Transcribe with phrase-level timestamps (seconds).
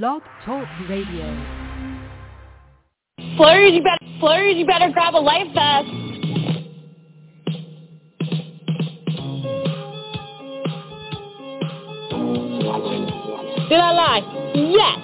[0.00, 1.26] Blog Talk Radio.
[3.36, 5.86] Flurries, you better, Flurries, you better grab a life vest.
[13.68, 14.22] Did I lie?
[14.54, 14.98] Yes.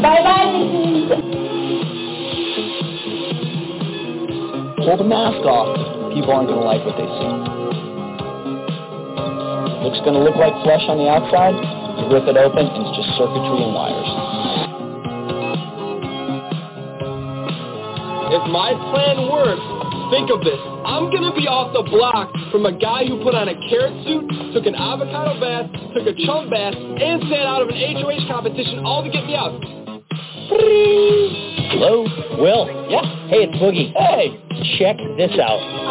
[0.02, 0.48] bye bye.
[4.78, 5.76] Pull the mask off.
[6.14, 7.55] People aren't going to like what they see.
[9.86, 11.54] Looks going to look like flesh on the outside.
[11.54, 14.10] You rip it open and it's just circuitry and wires.
[18.34, 19.62] If my plan works,
[20.10, 20.58] think of this.
[20.82, 23.94] I'm going to be off the block from a guy who put on a carrot
[24.02, 28.26] suit, took an avocado bath, took a chum bath, and sat out of an HOH
[28.26, 29.54] competition all to get me out.
[31.70, 32.02] Hello?
[32.42, 32.90] Will?
[32.90, 33.06] Yeah.
[33.30, 33.94] Hey, it's Boogie.
[33.94, 34.34] Hey,
[34.82, 35.85] check this out.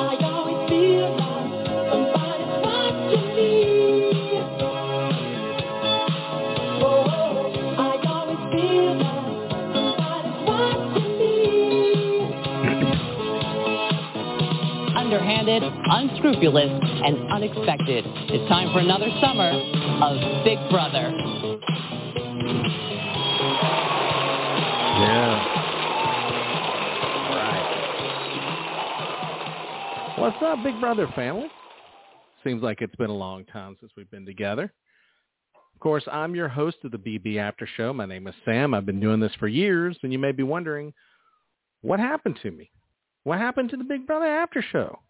[15.47, 18.03] Underhanded, unscrupulous, and unexpected.
[18.07, 21.11] It's time for another summer of Big Brother.
[25.01, 25.37] Yeah.
[27.29, 27.75] All right.
[30.17, 31.51] What's up, Big Brother family?
[32.43, 34.73] Seems like it's been a long time since we've been together.
[35.75, 37.93] Of course, I'm your host of the BB After Show.
[37.93, 38.73] My name is Sam.
[38.73, 40.91] I've been doing this for years, and you may be wondering,
[41.83, 42.71] what happened to me?
[43.25, 45.01] What happened to the Big Brother After Show?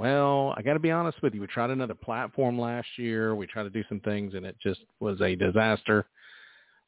[0.00, 1.42] Well, I got to be honest with you.
[1.42, 3.34] We tried another platform last year.
[3.34, 6.06] We tried to do some things, and it just was a disaster.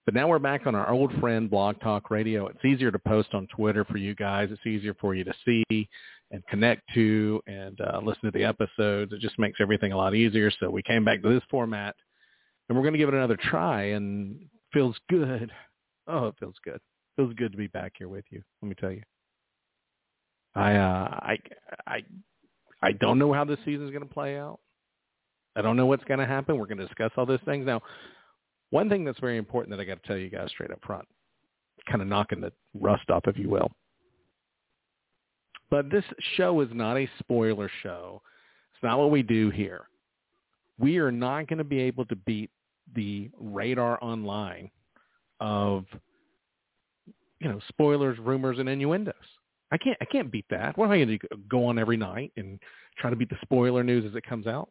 [0.06, 2.46] But now we're back on our old friend Blog Talk Radio.
[2.46, 4.48] It's easier to post on Twitter for you guys.
[4.50, 5.90] It's easier for you to see
[6.30, 9.12] and connect to and uh, listen to the episodes.
[9.12, 10.50] It just makes everything a lot easier.
[10.58, 11.94] So we came back to this format,
[12.70, 13.82] and we're going to give it another try.
[13.90, 14.38] And
[14.72, 15.52] feels good.
[16.06, 16.80] Oh, it feels good.
[17.16, 18.42] Feels good to be back here with you.
[18.62, 19.02] Let me tell you.
[20.54, 21.38] I uh, I
[21.86, 22.04] I
[22.82, 24.58] I don't know how this season is going to play out.
[25.54, 26.58] I don't know what's going to happen.
[26.58, 27.80] We're going to discuss all those things now.
[28.70, 31.06] One thing that's very important that I got to tell you guys straight up front,
[31.88, 33.70] kind of knocking the rust off, if you will.
[35.70, 36.04] But this
[36.36, 38.22] show is not a spoiler show.
[38.74, 39.88] It's not what we do here.
[40.78, 42.50] We are not going to be able to beat
[42.94, 44.70] the radar online
[45.40, 45.84] of
[47.40, 49.14] you know spoilers, rumors, and innuendos.
[49.72, 50.76] I can't I can't beat that.
[50.76, 51.28] What am I going to?
[51.48, 52.60] Go on every night and
[52.98, 54.68] try to beat the spoiler news as it comes out?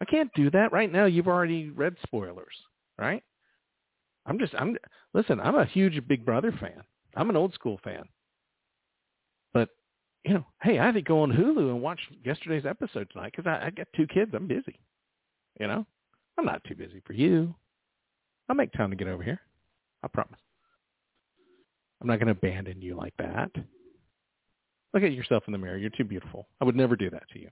[0.00, 1.04] I can't do that right now.
[1.04, 2.54] You've already read spoilers,
[2.98, 3.22] right?
[4.24, 4.76] I'm just I'm
[5.12, 5.38] listen.
[5.38, 6.82] I'm a huge Big Brother fan.
[7.14, 8.04] I'm an old school fan.
[9.52, 9.68] But
[10.24, 13.46] you know, hey, I had to go on Hulu and watch yesterday's episode tonight because
[13.46, 14.32] I, I got two kids.
[14.34, 14.80] I'm busy.
[15.60, 15.86] You know,
[16.38, 17.54] I'm not too busy for you.
[18.48, 19.40] I'll make time to get over here.
[20.02, 20.40] I promise.
[22.00, 23.50] I'm not going to abandon you like that.
[24.94, 25.78] Look at yourself in the mirror.
[25.78, 26.46] You're too beautiful.
[26.60, 27.48] I would never do that to you.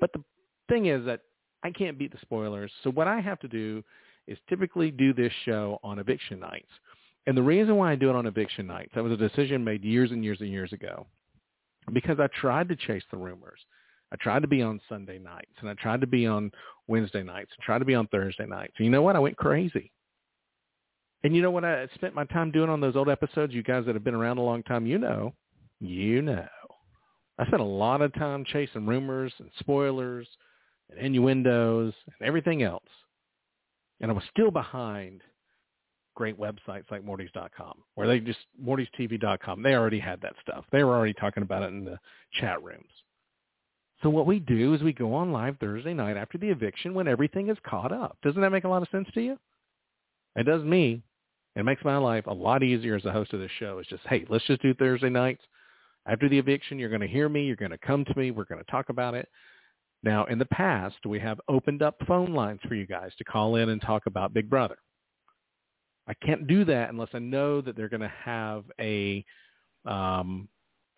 [0.00, 0.22] But the
[0.68, 1.20] thing is that
[1.62, 2.72] I can't beat the spoilers.
[2.82, 3.82] So what I have to do
[4.26, 6.70] is typically do this show on eviction nights.
[7.26, 9.84] And the reason why I do it on eviction nights, that was a decision made
[9.84, 11.06] years and years and years ago
[11.92, 13.60] because I tried to chase the rumors.
[14.12, 16.50] I tried to be on Sunday nights and I tried to be on
[16.88, 18.72] Wednesday nights and tried to be on Thursday nights.
[18.78, 19.16] And you know what?
[19.16, 19.92] I went crazy.
[21.22, 23.52] And you know what I spent my time doing on those old episodes?
[23.52, 25.34] You guys that have been around a long time, you know,
[25.80, 26.46] you know.
[27.38, 30.28] I spent a lot of time chasing rumors and spoilers
[30.90, 32.84] and innuendos and everything else.
[34.00, 35.22] And I was still behind
[36.14, 40.64] great websites like Mortys.com, where they just, MortysTV.com, they already had that stuff.
[40.70, 41.98] They were already talking about it in the
[42.32, 42.90] chat rooms.
[44.02, 47.08] So what we do is we go on live Thursday night after the eviction when
[47.08, 48.16] everything is caught up.
[48.22, 49.38] Doesn't that make a lot of sense to you?
[50.36, 51.02] It does me.
[51.56, 53.78] It makes my life a lot easier as a host of this show.
[53.78, 55.42] It's just, hey, let's just do Thursday nights.
[56.10, 57.44] After the eviction, you're going to hear me.
[57.44, 58.32] You're going to come to me.
[58.32, 59.28] We're going to talk about it.
[60.02, 63.56] Now, in the past, we have opened up phone lines for you guys to call
[63.56, 64.78] in and talk about Big Brother.
[66.08, 69.24] I can't do that unless I know that they're going to have a
[69.84, 70.48] um,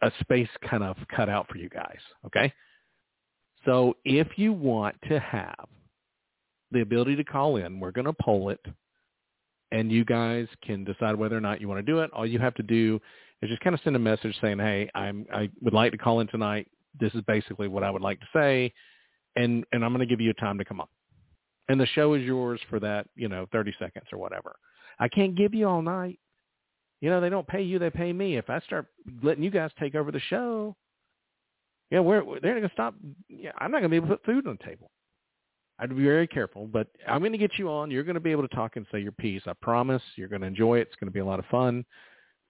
[0.00, 1.98] a space kind of cut out for you guys.
[2.26, 2.52] Okay.
[3.66, 5.66] So if you want to have
[6.70, 8.64] the ability to call in, we're going to poll it,
[9.72, 12.10] and you guys can decide whether or not you want to do it.
[12.14, 12.98] All you have to do
[13.42, 16.20] is just kind of send a message saying, "Hey, I'm I would like to call
[16.20, 16.68] in tonight.
[16.98, 18.72] This is basically what I would like to say,
[19.36, 20.88] and and I'm going to give you a time to come on."
[21.68, 24.56] And the show is yours for that, you know, 30 seconds or whatever.
[24.98, 26.18] I can't give you all night.
[27.00, 28.36] You know, they don't pay you; they pay me.
[28.36, 28.86] If I start
[29.22, 30.76] letting you guys take over the show,
[31.90, 32.94] yeah, we're they're going to stop.
[33.28, 34.90] Yeah, I'm not going to be able to put food on the table.
[35.78, 37.90] I'd be very careful, but I'm going to get you on.
[37.90, 39.42] You're going to be able to talk and say your piece.
[39.46, 40.02] I promise.
[40.14, 40.82] You're going to enjoy it.
[40.82, 41.84] It's going to be a lot of fun.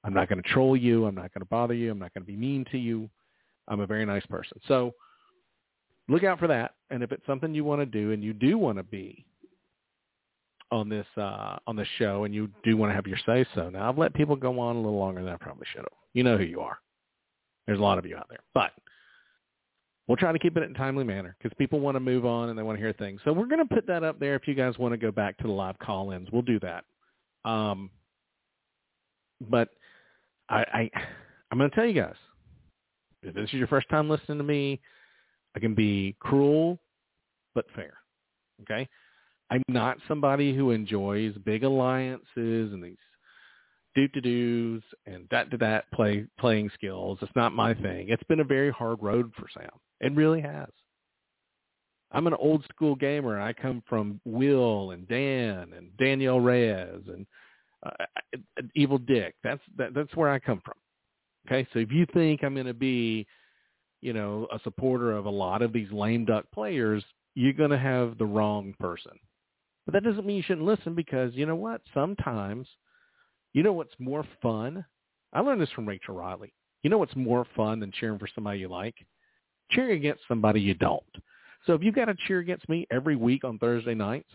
[0.04, 1.06] I'm not going to troll you.
[1.06, 1.90] I'm not going to bother you.
[1.90, 3.08] I'm not going to be mean to you.
[3.68, 4.58] I'm a very nice person.
[4.66, 4.94] So
[6.08, 6.74] look out for that.
[6.90, 9.24] And if it's something you want to do and you do want to be
[10.72, 13.68] on this uh, on this show and you do want to have your say so.
[13.70, 15.88] Now I've let people go on a little longer than I probably should have.
[16.14, 16.78] You know who you are.
[17.66, 18.72] There's a lot of you out there, but
[20.08, 22.48] we'll try to keep it in a timely manner because people want to move on
[22.48, 23.20] and they want to hear things.
[23.24, 25.36] So we're going to put that up there if you guys want to go back
[25.38, 26.28] to the live call-ins.
[26.32, 26.84] We'll do that.
[27.44, 27.90] Um,
[29.48, 29.68] but
[30.52, 30.90] I, I
[31.50, 32.14] I'm going to tell you guys,
[33.22, 34.80] if this is your first time listening to me,
[35.56, 36.78] I can be cruel
[37.54, 37.94] but fair.
[38.62, 38.88] Okay?
[39.50, 42.96] I'm not somebody who enjoys big alliances and these
[43.94, 47.18] do to do's and that to that play playing skills.
[47.20, 48.06] It's not my thing.
[48.08, 49.68] It's been a very hard road for Sam.
[50.00, 50.68] It really has.
[52.10, 53.40] I'm an old school gamer.
[53.40, 57.26] I come from Will and Dan and Danielle Reyes and
[57.84, 58.38] uh,
[58.74, 59.34] Evil Dick.
[59.42, 60.74] That's that, that's where I come from.
[61.46, 63.26] Okay, so if you think I'm going to be,
[64.00, 67.78] you know, a supporter of a lot of these lame duck players, you're going to
[67.78, 69.12] have the wrong person.
[69.84, 71.80] But that doesn't mean you shouldn't listen because you know what?
[71.92, 72.68] Sometimes,
[73.52, 74.84] you know what's more fun?
[75.32, 76.52] I learned this from Rachel Reilly.
[76.82, 78.94] You know what's more fun than cheering for somebody you like?
[79.70, 81.02] Cheering against somebody you don't.
[81.66, 84.30] So if you've got to cheer against me every week on Thursday nights,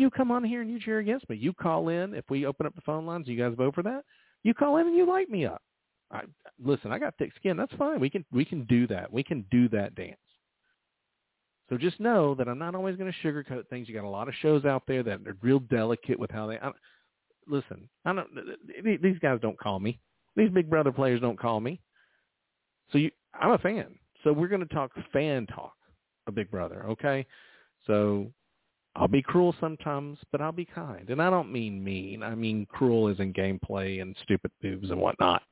[0.00, 1.36] you come on here and you cheer against me.
[1.36, 2.14] You call in.
[2.14, 4.04] If we open up the phone lines, you guys vote for that.
[4.42, 5.62] You call in and you light me up.
[6.10, 6.22] I,
[6.62, 7.56] listen, I got thick skin.
[7.56, 7.98] That's fine.
[8.00, 9.12] We can we can do that.
[9.12, 10.18] We can do that dance.
[11.70, 13.88] So just know that I'm not always going to sugarcoat things.
[13.88, 16.58] You got a lot of shows out there that are real delicate with how they.
[16.58, 16.70] I,
[17.48, 18.28] listen, I don't.
[19.02, 19.98] These guys don't call me.
[20.36, 21.80] These Big Brother players don't call me.
[22.90, 23.10] So you,
[23.40, 23.94] I'm a fan.
[24.22, 25.72] So we're going to talk fan talk
[26.26, 26.84] of Big Brother.
[26.90, 27.26] Okay.
[27.86, 28.30] So
[28.94, 31.08] I'll be cruel sometimes, but I'll be kind.
[31.08, 32.22] And I don't mean mean.
[32.22, 35.42] I mean cruel as in gameplay and stupid moves and whatnot.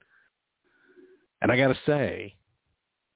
[1.41, 2.35] And I got to say,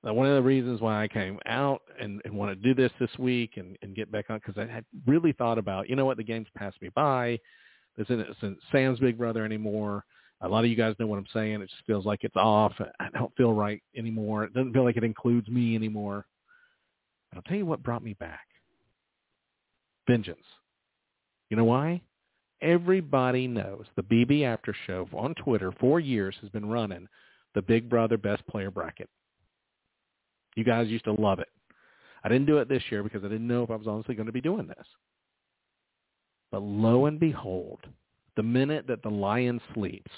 [0.03, 2.93] now, one of the reasons why I came out and, and want to do this
[3.01, 6.05] this week and, and get back on, because I had really thought about, you know
[6.05, 7.39] what, the game's passed me by.
[7.97, 10.05] This isn't Sam's Big Brother anymore.
[10.43, 11.63] A lot of you guys know what I'm saying.
[11.63, 12.75] It just feels like it's off.
[13.01, 14.45] I don't feel right anymore.
[14.45, 16.27] It doesn't feel like it includes me anymore.
[17.35, 18.47] I'll tell you what brought me back.
[20.07, 20.45] Vengeance.
[21.51, 22.01] You know why?
[22.61, 27.09] Everybody knows the BB After Show on Twitter for years has been running
[27.55, 29.09] the Big Brother Best Player Bracket.
[30.57, 31.49] You guys used to love it.
[32.23, 34.27] I didn't do it this year because I didn't know if I was honestly going
[34.27, 34.87] to be doing this.
[36.51, 37.81] But lo and behold,
[38.37, 40.11] the minute that the lion sleeps,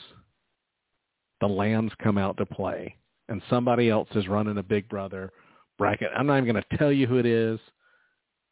[1.41, 2.97] the lambs come out to play,
[3.29, 5.33] and somebody else is running a Big Brother
[5.79, 6.11] bracket.
[6.17, 7.59] I'm not even going to tell you who it is,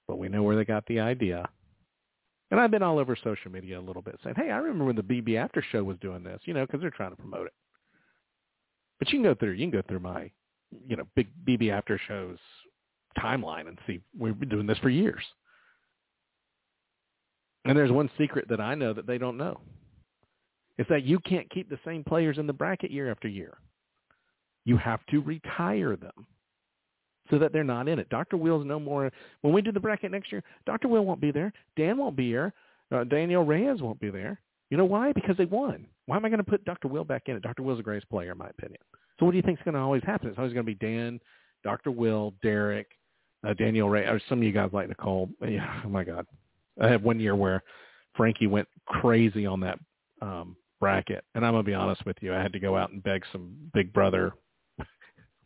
[0.06, 1.48] but we know where they got the idea.
[2.50, 4.96] And I've been all over social media a little bit saying, hey, I remember when
[4.96, 7.54] the BB After Show was doing this, you know, because they're trying to promote it.
[8.98, 10.30] But you can go through, you can go through my
[10.86, 12.38] you know, big BB after shows
[13.18, 15.22] timeline and see we've been doing this for years.
[17.64, 19.60] And there's one secret that I know that they don't know.
[20.76, 23.56] It's that you can't keep the same players in the bracket year after year.
[24.64, 26.26] You have to retire them
[27.30, 28.08] so that they're not in it.
[28.08, 28.36] Dr.
[28.36, 29.10] Will's no more.
[29.40, 30.88] When we do the bracket next year, Dr.
[30.88, 31.52] Will won't be there.
[31.76, 32.52] Dan won't be here.
[32.92, 34.40] Uh, Danielle Reyes won't be there.
[34.70, 35.12] You know why?
[35.12, 35.86] Because they won.
[36.06, 36.88] Why am I going to put Dr.
[36.88, 37.42] Will back in it?
[37.42, 37.62] Dr.
[37.62, 38.80] Will's the greatest player, in my opinion.
[39.18, 40.28] So what do you think is going to always happen?
[40.28, 41.20] It's always going to be Dan,
[41.62, 41.90] Dr.
[41.90, 42.88] Will, Derrick,
[43.46, 45.30] uh, Daniel Ray, or some of you guys like Nicole.
[45.48, 46.26] Yeah, oh my God.
[46.80, 47.62] I had one year where
[48.16, 49.78] Frankie went crazy on that
[50.20, 51.24] um, bracket.
[51.34, 52.34] And I'm going to be honest with you.
[52.34, 54.32] I had to go out and beg some Big Brother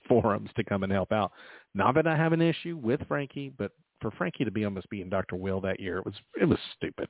[0.08, 1.32] forums to come and help out.
[1.74, 5.10] Not that I have an issue with Frankie, but for Frankie to be almost beating
[5.10, 5.36] Dr.
[5.36, 7.08] Will that year, it was it was stupid.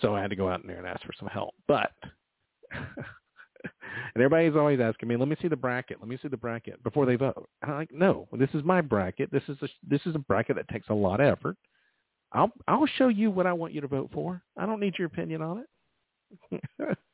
[0.00, 1.54] So I had to go out in there and ask for some help.
[1.68, 1.92] But
[2.74, 5.98] and everybody's always asking me, "Let me see the bracket.
[6.00, 8.80] Let me see the bracket before they vote." And I'm like, "No, this is my
[8.80, 9.30] bracket.
[9.30, 11.56] This is a this is a bracket that takes a lot of effort.
[12.32, 14.42] I'll I'll show you what I want you to vote for.
[14.56, 15.64] I don't need your opinion on
[16.50, 16.98] it."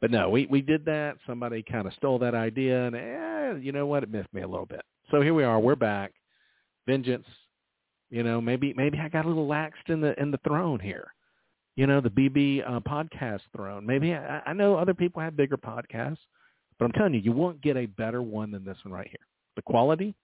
[0.00, 1.16] but no, we we did that.
[1.26, 4.02] Somebody kind of stole that idea, and eh, you know what?
[4.02, 4.82] It missed me a little bit.
[5.10, 5.58] So here we are.
[5.60, 6.12] We're back.
[6.86, 7.26] Vengeance.
[8.10, 11.12] You know, maybe maybe I got a little laxed in the in the throne here
[11.76, 13.86] you know, the BB uh, podcast throne.
[13.86, 16.18] Maybe I, I know other people have bigger podcasts,
[16.78, 19.26] but I'm telling you, you won't get a better one than this one right here.
[19.56, 20.14] The quality,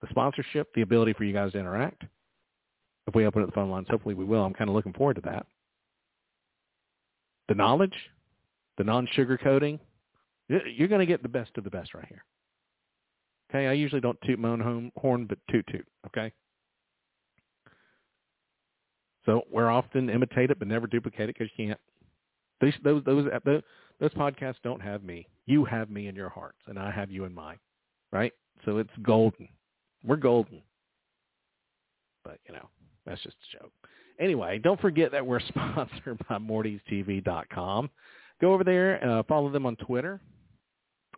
[0.00, 2.02] the sponsorship, the ability for you guys to interact.
[3.06, 4.44] If we open up the phone lines, hopefully we will.
[4.44, 5.46] I'm kind of looking forward to that.
[7.48, 7.94] The knowledge,
[8.78, 9.78] the non-sugarcoating,
[10.48, 12.24] you're going to get the best of the best right here.
[13.50, 15.86] Okay, I usually don't toot my own horn, but toot toot.
[16.06, 16.32] Okay,
[19.24, 21.80] So we're often imitated but never duplicated because you can't.
[22.60, 23.62] Those, those, uh, those, those,
[24.00, 25.26] those podcasts don't have me.
[25.46, 27.58] You have me in your hearts, and I have you in mine,
[28.12, 28.32] right?
[28.64, 29.48] So it's golden.
[30.04, 30.62] We're golden.
[32.24, 32.68] But, you know,
[33.04, 33.72] that's just a joke.
[34.22, 37.90] Anyway, don't forget that we're sponsored by MortysTV.com.
[38.40, 40.20] Go over there, uh, follow them on Twitter.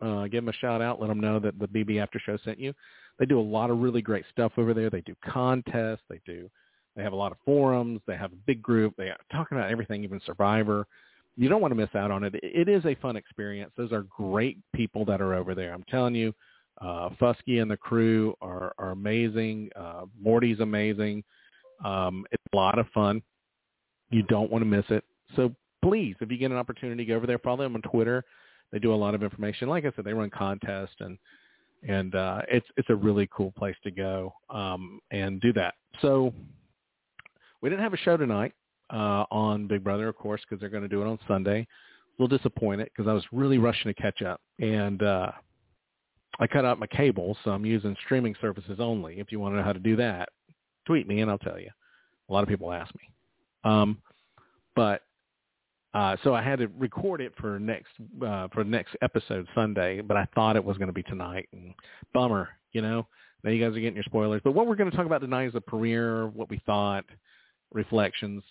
[0.02, 1.00] Uh, give them a shout out.
[1.00, 2.72] Let them know that the BB After Show sent you.
[3.18, 4.90] They do a lot of really great stuff over there.
[4.90, 6.02] They do contests.
[6.08, 6.50] They do.
[6.96, 8.00] They have a lot of forums.
[8.06, 8.94] They have a big group.
[8.96, 10.86] They are talking about everything, even Survivor.
[11.36, 12.34] You don't want to miss out on it.
[12.42, 13.72] It is a fun experience.
[13.76, 15.72] Those are great people that are over there.
[15.72, 16.32] I'm telling you,
[16.80, 19.70] uh, Fusky and the crew are, are amazing.
[19.76, 21.22] Uh, Morty's amazing.
[21.84, 23.22] Um, it's a lot of fun.
[24.10, 25.04] You don't want to miss it.
[25.36, 27.38] So please, if you get an opportunity, go over there.
[27.38, 28.24] Follow them on Twitter.
[28.72, 29.68] They do a lot of information.
[29.68, 31.18] Like I said, they run contests and
[31.86, 35.74] and uh, it's it's a really cool place to go um, and do that.
[36.00, 36.32] So
[37.60, 38.52] we didn't have a show tonight
[38.90, 41.60] uh, on Big Brother, of course, because they're going to do it on Sunday.
[42.18, 45.32] A little disappointed because I was really rushing to catch up, and uh,
[46.38, 49.18] I cut out my cable, so I'm using streaming services only.
[49.18, 50.28] If you want to know how to do that,
[50.86, 51.70] tweet me and I'll tell you.
[52.34, 53.10] A lot of people ask me,
[53.62, 53.98] um,
[54.74, 55.02] but
[55.94, 57.92] uh, so I had to record it for next
[58.26, 61.48] uh, for next episode Sunday, but I thought it was going to be tonight.
[61.52, 61.72] And
[62.12, 63.06] bummer, you know.
[63.44, 64.40] Now you guys are getting your spoilers.
[64.42, 67.04] But what we're going to talk about tonight is the premiere, what we thought,
[67.72, 68.42] reflections,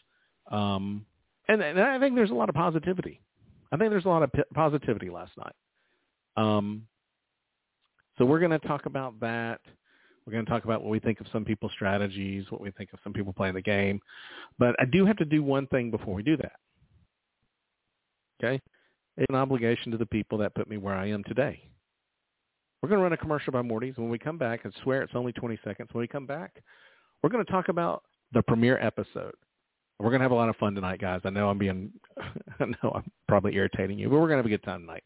[0.49, 1.05] um,
[1.49, 3.19] and, and I think there's a lot of positivity.
[3.73, 5.55] I think there's a lot of p- positivity last night.
[6.37, 6.87] Um,
[8.17, 9.59] so we're going to talk about that.
[10.25, 12.93] We're going to talk about what we think of some people's strategies, what we think
[12.93, 13.99] of some people playing the game.
[14.57, 16.53] But I do have to do one thing before we do that.
[18.41, 18.61] Okay?
[19.17, 21.61] It's an obligation to the people that put me where I am today.
[22.81, 23.97] We're going to run a commercial by Morty's.
[23.97, 25.89] When we come back, I swear it's only 20 seconds.
[25.91, 26.61] When we come back,
[27.21, 28.03] we're going to talk about
[28.33, 29.35] the premiere episode.
[29.99, 31.21] We're going to have a lot of fun tonight, guys.
[31.23, 31.91] I know I'm being,
[32.59, 35.03] I know I'm probably irritating you, but we're going to have a good time tonight.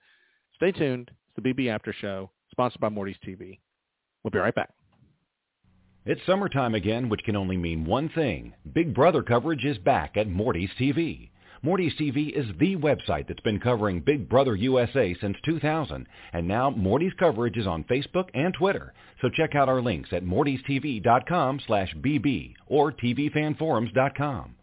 [0.56, 1.12] Stay tuned.
[1.12, 3.60] It's the BB After Show, sponsored by Morty's TV.
[4.24, 4.72] We'll be right back.
[6.10, 8.54] It's summertime again, which can only mean one thing.
[8.74, 11.32] Big Brother coverage is back at Morty's TV.
[11.62, 16.70] Morty's TV is the website that's been covering Big Brother USA since 2000, and now
[16.70, 18.94] Morty's coverage is on Facebook and Twitter.
[19.22, 24.56] So check out our links at mortystv.com slash bb or tvfanforums.com.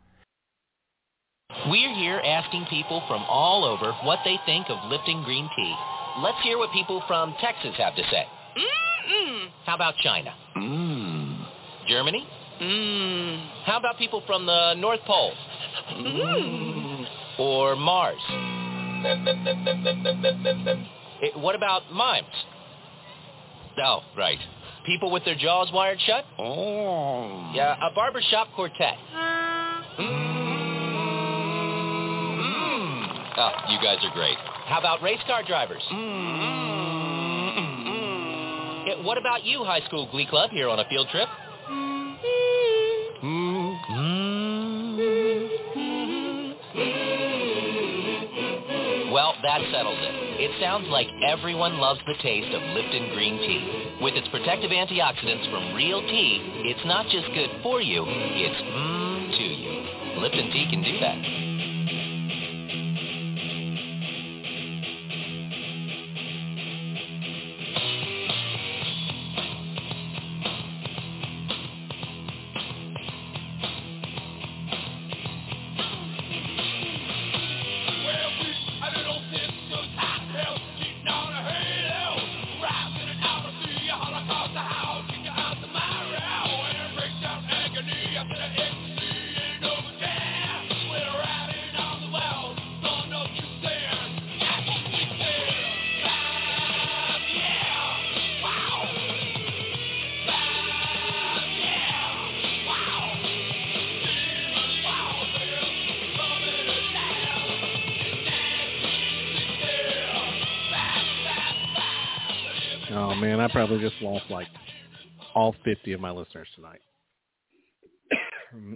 [1.66, 5.74] We're here asking people from all over what they think of Lipton green tea.
[6.20, 8.24] Let's hear what people from Texas have to say.
[8.56, 9.48] Mm-mm.
[9.66, 10.32] How about China?
[10.56, 10.93] Mmm.
[11.88, 12.26] Germany?
[12.60, 13.48] Mmm.
[13.64, 15.32] How about people from the North Pole?
[15.92, 17.06] Mmm.
[17.38, 18.20] Or Mars?
[21.22, 22.26] Eh, what about mimes?
[23.82, 24.38] Oh, right.
[24.86, 26.24] People with their jaws wired shut?
[26.38, 27.50] Oh.
[27.54, 28.96] Yeah, a barbershop quartet.
[29.98, 30.34] Mmm.
[33.36, 34.38] Oh, you guys are great.
[34.66, 35.82] How about race car drivers?
[35.88, 36.24] Hmm.
[38.88, 41.28] Eh, what about you, high school glee club, here on a field trip?
[49.54, 50.14] That settles it.
[50.42, 53.98] It sounds like everyone loves the taste of Lipton green tea.
[54.02, 59.30] With its protective antioxidants from real tea, it's not just good for you, it's mmm
[59.30, 60.20] to you.
[60.20, 61.43] Lipton tea can do that.
[113.14, 114.48] Oh man, I probably just lost like
[115.36, 116.80] all 50 of my listeners tonight.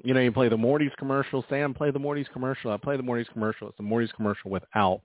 [0.04, 1.44] you know, you play the Morty's commercial.
[1.48, 2.70] Sam, play the Morty's commercial.
[2.70, 3.66] I play the Morty's commercial.
[3.66, 5.02] It's the Morty's commercial without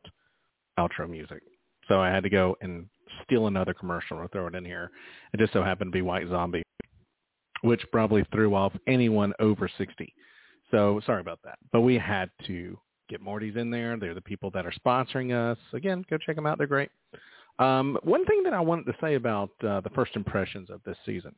[0.78, 1.42] outro music.
[1.88, 2.86] So I had to go and
[3.24, 4.92] steal another commercial and throw it in here.
[5.34, 6.62] It just so happened to be White Zombie,
[7.63, 10.13] which probably threw off anyone over 60.
[10.70, 11.58] So sorry about that.
[11.72, 12.78] But we had to
[13.10, 13.98] get Morty's in there.
[13.98, 15.58] They're the people that are sponsoring us.
[15.74, 16.60] Again, go check them out.
[16.60, 16.92] They're great.
[17.60, 20.98] Um, one thing that I wanted to say about uh, the first impressions of this
[21.06, 21.36] season,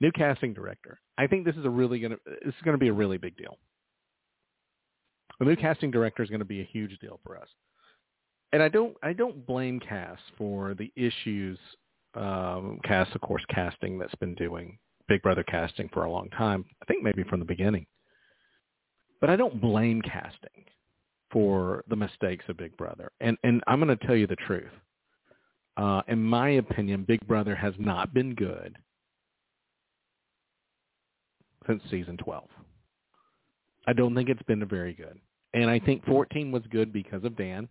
[0.00, 0.98] New casting director.
[1.18, 3.58] I think this is a really gonna this is gonna be a really big deal.
[5.38, 7.48] The new casting director is going to be a huge deal for us.
[8.52, 11.58] And I don't I don't blame Kass for the issues
[12.14, 16.64] um, Kass, of course, casting that's been doing Big Brother casting for a long time.
[16.82, 17.86] I think maybe from the beginning.
[19.20, 20.64] But I don't blame casting
[21.30, 23.10] for the mistakes of Big Brother.
[23.20, 24.70] And and I'm going to tell you the truth.
[25.76, 28.76] Uh, in my opinion, Big Brother has not been good
[31.66, 32.44] since season 12.
[33.86, 35.18] I don't think it's been very good.
[35.54, 37.68] And I think 14 was good because of Dan.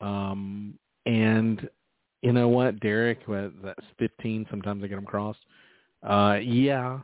[0.00, 1.68] Um, and
[2.22, 4.46] you know what, Derrick, that's 15.
[4.50, 5.40] Sometimes I get them crossed.
[6.02, 7.00] Uh, yeah,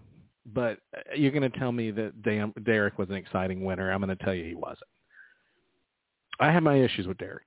[0.55, 0.79] but
[1.15, 3.93] you're going to tell me that Dan, Derrick was an exciting winner.
[3.93, 4.81] I'm going to tell you he wasn't.
[6.41, 7.47] I have my issues with Derrick.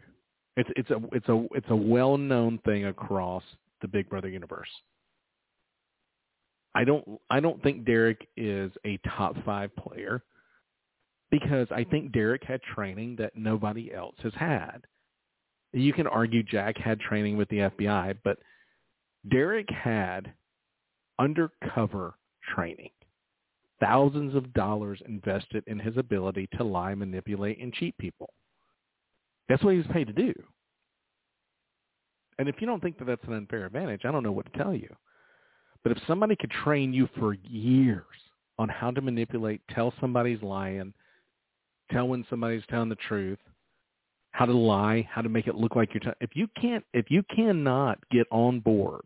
[0.58, 3.44] It's it's a it's a it's a well known thing across
[3.82, 4.68] the Big Brother universe.
[6.76, 10.24] I don't I don't think Derrick is a top five player
[11.30, 14.82] because I think Derrick had training that nobody else has had.
[15.74, 18.38] You can argue Jack had training with the FBI, but
[19.30, 20.34] Derrick had
[21.18, 22.16] undercover
[22.54, 22.90] training.
[23.80, 28.34] Thousands of dollars invested in his ability to lie, manipulate, and cheat people.
[29.50, 30.34] That's what he was paid to do.
[32.40, 34.58] And if you don't think that that's an unfair advantage, I don't know what to
[34.58, 34.90] tell you.
[35.84, 38.06] But if somebody could train you for years
[38.58, 40.94] on how to manipulate, tell somebody's lying,
[41.92, 43.40] tell when somebody's telling the truth,
[44.32, 46.02] how to lie, how to make it look like you're.
[46.02, 49.04] T- if you can't, if you cannot get on board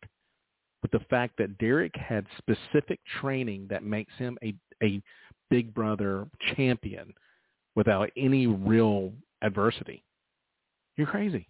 [0.82, 5.02] with the fact that Derrick had specific training that makes him a a
[5.50, 7.14] Big Brother champion
[7.76, 9.12] without any real
[9.42, 10.05] adversity,
[10.98, 11.48] you're crazy.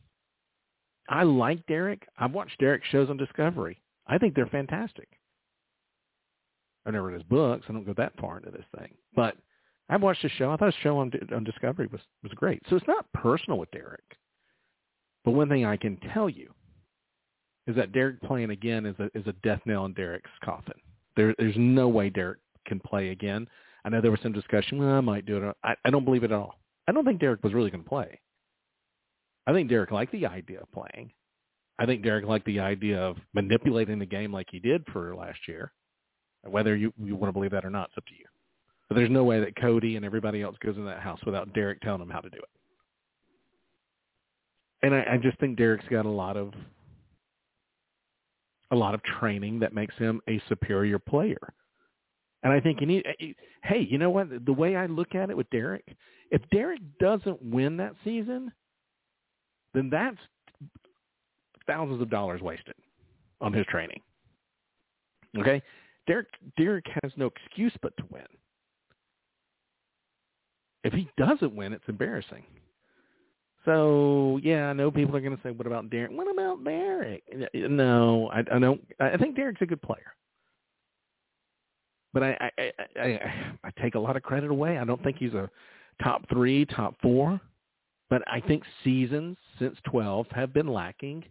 [1.10, 2.08] I like Derrick.
[2.18, 3.82] I've watched Derrick shows on Discovery.
[4.08, 5.08] I think they're fantastic.
[6.86, 7.66] I've never read his books.
[7.68, 9.36] I don't go that far into this thing, but
[9.90, 10.52] I've watched the show.
[10.52, 12.62] I thought the show on, on Discovery was, was great.
[12.70, 14.04] So it's not personal with Derrick.
[15.24, 16.52] But one thing I can tell you
[17.68, 20.76] is that Derrick playing again is a, is a death nail in Derrick's coffin.
[21.16, 23.48] There, there's no way Derrick can play again.
[23.84, 25.56] I know there was some discussion, well, I might do it.
[25.64, 26.60] I, I don't believe it at all.
[26.88, 28.20] I don't think Derrick was really going to play.
[29.48, 31.12] I think Derrick liked the idea of playing.
[31.78, 35.40] I think Derrick liked the idea of manipulating the game like he did for last
[35.48, 35.72] year.
[36.44, 38.26] Whether you, you want to believe that or not, it's up to you.
[38.88, 41.82] But there's no way that Cody and everybody else goes in that house without Derrick
[41.82, 42.50] telling them how to do it.
[44.84, 46.54] And I, I just think Derrick's got a lot of
[48.72, 51.54] a lot of training that makes him a superior player.
[52.44, 54.46] And I think you need, eh, eh, hey, you know what?
[54.46, 55.86] The way I look at it with Derrick,
[56.32, 58.52] if Derrick doesn't win that season,
[59.76, 60.18] then that's
[61.68, 62.76] thousands of dollars wasted
[63.42, 64.00] on his training.
[65.38, 65.62] Okay?
[66.08, 68.26] Derrick Derrick has no excuse but to win.
[70.84, 72.44] If he doesn't win, it's embarrassing.
[73.66, 76.12] So yeah, I know people are going to say, "What about Derrick?
[76.12, 78.82] What about Derrick?" No, I, I don't.
[79.00, 80.14] I think Derrick's a good player,
[82.14, 83.20] but I, I I
[83.64, 84.78] I take a lot of credit away.
[84.78, 85.50] I don't think he's a
[86.04, 87.42] top three, top four,
[88.10, 91.24] but I think seasons since twelve have been lacking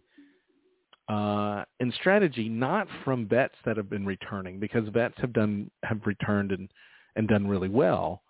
[1.07, 6.01] uh, in strategy, not from vets that have been returning, because vets have done have
[6.05, 6.69] returned and
[7.15, 8.23] and done really well,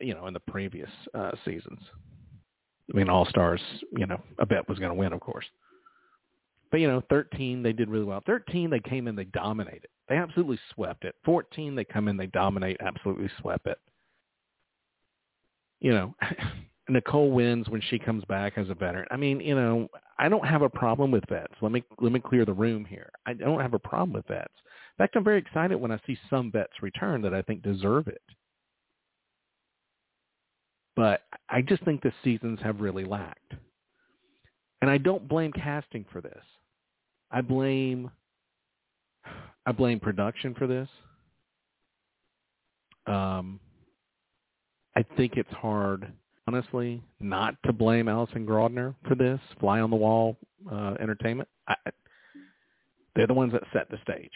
[0.00, 1.80] you know, in the previous uh, seasons.
[2.92, 3.60] I mean, All Stars,
[3.96, 5.44] you know, a bet was going to win, of course.
[6.70, 8.22] But you know, 13 they did really well.
[8.26, 9.88] 13 they came in, they dominated.
[10.08, 11.14] They absolutely swept it.
[11.24, 13.78] 14 they come in, they dominate, absolutely swept it.
[15.80, 16.14] You know,
[16.88, 19.06] Nicole wins when she comes back as a veteran.
[19.10, 21.52] I mean, you know, I don't have a problem with vets.
[21.60, 23.10] Let me let me clear the room here.
[23.26, 24.52] I don't have a problem with vets.
[24.98, 28.08] In fact, I'm very excited when I see some vets return that I think deserve
[28.08, 28.22] it.
[30.94, 33.52] But I just think the seasons have really lacked.
[34.80, 36.42] And I don't blame casting for this.
[37.30, 38.10] I blame
[39.66, 40.88] I blame production for this.
[43.06, 43.60] Um,
[44.96, 46.12] I think it's hard,
[46.46, 50.36] honestly, not to blame Allison Grodner for this fly on the wall
[50.70, 51.48] uh, entertainment.
[51.68, 51.74] I,
[53.14, 54.32] they're the ones that set the stage.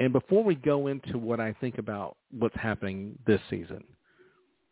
[0.00, 3.84] And before we go into what I think about what's happening this season,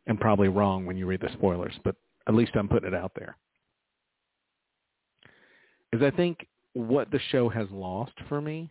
[0.06, 1.94] and probably wrong when you read the spoilers, but
[2.26, 3.36] at least I'm putting it out there,
[5.92, 8.70] is I think what the show has lost for me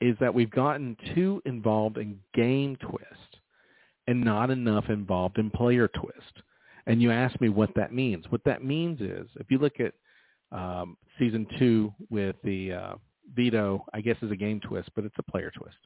[0.00, 3.17] is that we've gotten too involved in game twist
[4.08, 6.42] and not enough involved in player twist.
[6.86, 8.24] And you ask me what that means.
[8.30, 9.92] What that means is if you look at
[10.50, 12.94] um, season two with the uh,
[13.34, 15.76] veto, I guess, is a game twist, but it's a player twist.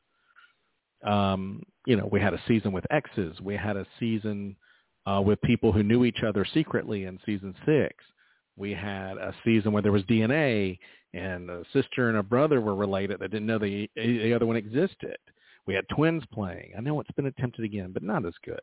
[1.04, 3.40] Um, you know, we had a season with exes.
[3.40, 4.54] We had a season
[5.04, 7.96] uh, with people who knew each other secretly in season six.
[8.56, 10.78] We had a season where there was DNA
[11.12, 14.56] and a sister and a brother were related that didn't know the, the other one
[14.56, 15.16] existed.
[15.66, 16.72] We had twins playing.
[16.76, 18.60] I know it's been attempted again, but not as good.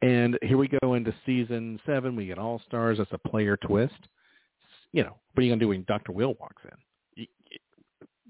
[0.00, 2.14] And here we go into season seven.
[2.14, 2.98] We get All Stars.
[2.98, 4.08] That's a player twist.
[4.92, 6.12] You know, what are you going to do when Dr.
[6.12, 6.78] Will walks in?
[7.16, 7.26] You,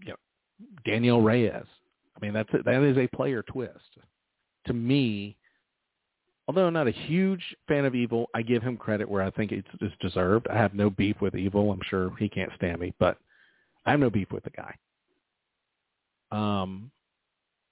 [0.07, 0.17] know,
[0.87, 1.67] Danielle Reyes.
[2.17, 3.99] I mean, that's a, that is a player twist.
[4.67, 5.37] To me,
[6.47, 9.53] although I'm not a huge fan of Evil, I give him credit where I think
[9.53, 10.47] it's, it's deserved.
[10.49, 11.71] I have no beef with Evil.
[11.71, 13.19] I'm sure he can't stand me, but
[13.85, 14.75] I have no beef with the guy.
[16.31, 16.91] Um,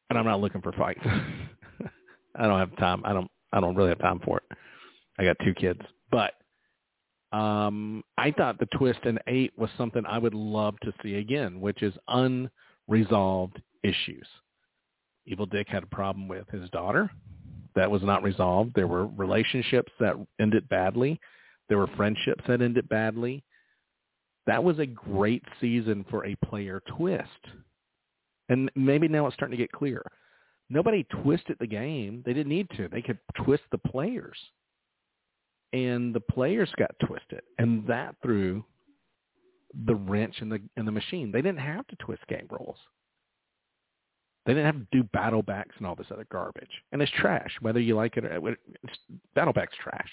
[0.08, 1.00] and I'm not looking for fights.
[2.36, 3.02] I don't have time.
[3.04, 3.30] I don't.
[3.52, 4.58] I don't really have time for it.
[5.18, 6.34] I got two kids, but
[7.32, 11.60] um, I thought the twist in eight was something I would love to see again,
[11.60, 14.26] which is unresolved issues.
[15.26, 17.10] Evil Dick had a problem with his daughter
[17.74, 18.72] that was not resolved.
[18.74, 21.20] There were relationships that ended badly.
[21.68, 23.44] There were friendships that ended badly.
[24.46, 27.24] That was a great season for a player twist.
[28.48, 30.02] And maybe now it's starting to get clear.
[30.68, 32.22] Nobody twisted the game.
[32.24, 32.88] They didn't need to.
[32.88, 34.36] They could twist the players.
[35.72, 37.42] And the players got twisted.
[37.58, 38.64] And that threw
[39.84, 41.30] the wrench in the in the machine.
[41.30, 42.78] They didn't have to twist game rules.
[44.46, 46.70] They didn't have to do battle backs and all this other garbage.
[46.92, 48.98] And it's trash, whether you like it or it's,
[49.34, 50.08] battle back's trash.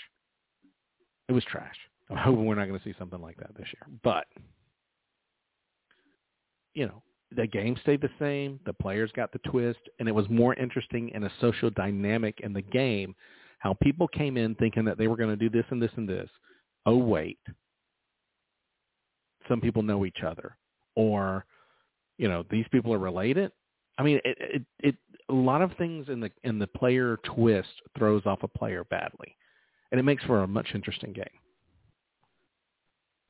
[1.30, 1.76] It was trash.
[2.10, 3.88] I'm hoping we're not going to see something like that this year.
[4.04, 4.26] But
[6.74, 7.04] you know,
[7.36, 8.60] the game stayed the same.
[8.66, 12.54] The players got the twist, and it was more interesting in a social dynamic in
[12.54, 13.16] the game.
[13.60, 16.08] How people came in thinking that they were going to do this and this and
[16.08, 16.30] this.
[16.86, 17.40] Oh wait,
[19.48, 20.58] some people know each other,
[20.96, 21.46] or
[22.18, 23.52] you know these people are related.
[23.98, 24.96] I mean, it, it, it
[25.30, 29.36] a lot of things in the in the player twist throws off a player badly,
[29.92, 31.26] and it makes for a much interesting game.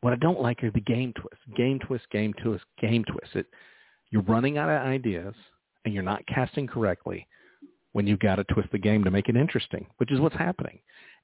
[0.01, 3.35] What I don't like are the game twists, game twist, game twist, game twist.
[3.35, 3.45] It
[4.13, 5.33] you're running out of ideas
[5.83, 7.27] and you're not casting correctly
[7.93, 10.79] when you've got to twist the game to make it interesting, which is what's happening.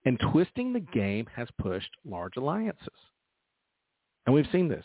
[0.05, 2.87] And twisting the game has pushed large alliances.
[4.25, 4.83] And we've seen this.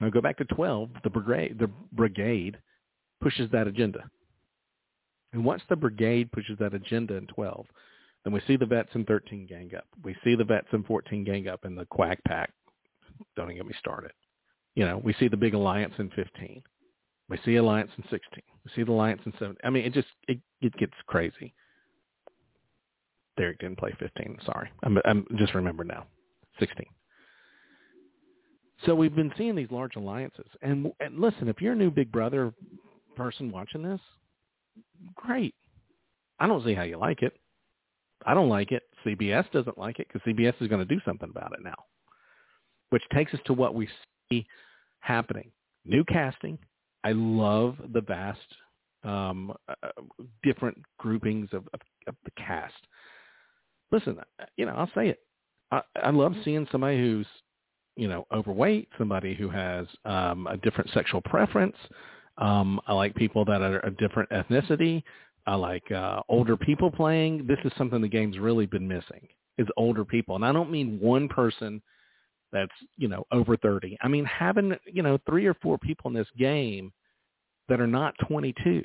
[0.00, 2.56] Now go back to 12, the brigade, the brigade
[3.20, 4.00] pushes that agenda.
[5.34, 7.66] And once the brigade pushes that agenda in 12,
[8.24, 9.84] then we see the vets in 13 gang up.
[10.02, 12.50] We see the vets in 14 gang up in the quack pack.
[13.36, 14.12] Don't even get me started.
[14.74, 16.62] You know, we see the big alliance in 15.
[17.28, 18.18] We see Alliance in 16.
[18.64, 19.56] We see the Alliance in 17.
[19.64, 21.54] I mean, it just it, it gets crazy.
[23.36, 24.38] Derrick didn't play 15.
[24.44, 26.06] Sorry, I'm I'm just remembered now.
[26.60, 26.86] 16.
[28.86, 32.12] So we've been seeing these large alliances, and and listen, if you're a new Big
[32.12, 32.52] Brother
[33.16, 34.00] person watching this,
[35.14, 35.54] great.
[36.38, 37.32] I don't see how you like it.
[38.26, 38.82] I don't like it.
[39.04, 41.74] CBS doesn't like it because CBS is going to do something about it now,
[42.90, 43.88] which takes us to what we
[44.28, 44.46] see
[45.00, 45.50] happening:
[45.84, 46.58] new casting,
[47.04, 48.40] I love the vast
[49.04, 49.88] um, uh,
[50.42, 52.74] different groupings of, of, of the cast.
[53.92, 54.18] Listen,
[54.56, 55.18] you know, I'll say it.
[55.70, 57.26] I, I love seeing somebody who's,
[57.96, 61.76] you know, overweight, somebody who has um, a different sexual preference.
[62.38, 65.02] Um, I like people that are a different ethnicity.
[65.46, 67.46] I like uh, older people playing.
[67.46, 70.34] This is something the game's really been missing is older people.
[70.34, 71.82] And I don't mean one person–
[72.54, 73.98] that's, you know, over 30.
[74.00, 76.92] I mean, having, you know, three or four people in this game
[77.68, 78.82] that are not 22.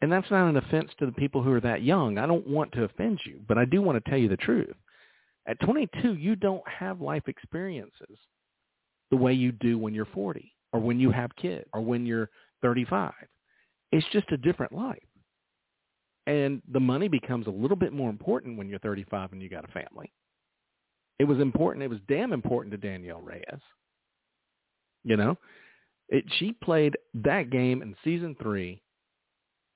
[0.00, 2.16] And that's not an offense to the people who are that young.
[2.16, 4.74] I don't want to offend you, but I do want to tell you the truth.
[5.46, 8.16] At 22, you don't have life experiences
[9.10, 12.30] the way you do when you're 40 or when you have kids or when you're
[12.62, 13.12] 35.
[13.92, 15.02] It's just a different life.
[16.26, 19.64] And the money becomes a little bit more important when you're 35 and you got
[19.64, 20.12] a family.
[21.20, 21.84] It was important.
[21.84, 23.60] It was damn important to Danielle Reyes.
[25.04, 25.36] You know,
[26.08, 28.80] it, she played that game in season three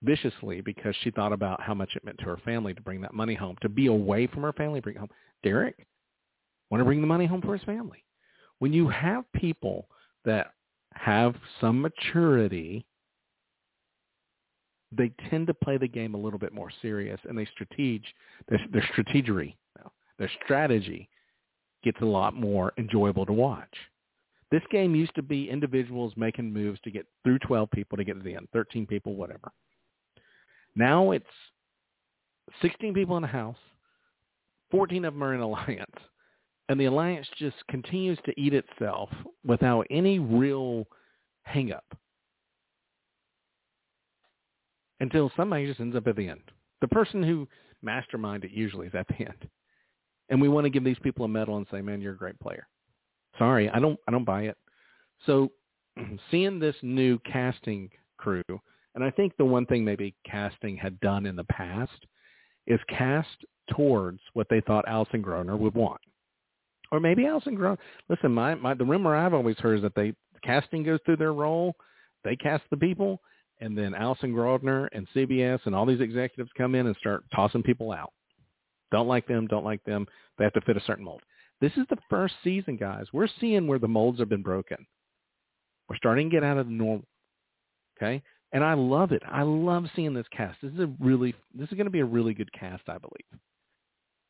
[0.03, 3.13] viciously because she thought about how much it meant to her family to bring that
[3.13, 5.11] money home, to be away from her family, bring home.
[5.43, 5.87] Derrick
[6.71, 8.03] want to bring the money home for his family.
[8.61, 9.87] When you have people
[10.25, 10.53] that
[10.95, 12.87] have some maturity,
[14.93, 18.03] they tend to play the game a little bit more serious, and they strategize
[18.49, 19.57] their, their strategery,
[20.19, 21.11] their strategy
[21.85, 23.75] gets a lot more enjoyable to watch.
[24.51, 28.15] This game used to be individuals making moves to get through 12 people to get
[28.15, 29.51] to the end, 13 people, whatever.
[30.77, 31.27] Now it's
[32.63, 33.57] 16 people in a house,
[34.71, 35.91] 14 of them are in alliance,
[36.69, 39.11] and the alliance just continues to eat itself
[39.45, 40.87] without any real
[41.43, 41.85] hang up
[45.01, 46.41] until somebody just ends up at the end.
[46.81, 47.47] The person who
[47.85, 49.49] masterminded it usually is at the end.
[50.29, 52.39] And we want to give these people a medal and say, man, you're a great
[52.41, 52.67] player.
[53.39, 54.57] Sorry, I don't, I don't buy it.
[55.27, 55.51] So
[56.31, 58.43] seeing this new casting crew,
[58.95, 62.07] and I think the one thing maybe casting had done in the past
[62.67, 66.01] is cast towards what they thought Allison Grodner would want.
[66.93, 67.79] Or maybe Allison Grodner.
[68.09, 71.33] Listen, my, my the rumor I've always heard is that they casting goes through their
[71.33, 71.75] role,
[72.23, 73.21] they cast the people,
[73.61, 77.63] and then Allison Grodner and CBS and all these executives come in and start tossing
[77.63, 78.13] people out.
[78.95, 80.07] Don't like them, don't like them.
[80.39, 81.21] They have to fit a certain mold.
[81.61, 83.07] This is the first season, guys.
[83.13, 84.87] We're seeing where the molds have been broken.
[85.89, 87.05] We're starting to get out of the normal.
[87.99, 88.23] Okay?
[88.53, 89.25] And I love it.
[89.27, 90.59] I love seeing this cast.
[90.63, 93.43] This is a really this is going to be a really good cast, I believe.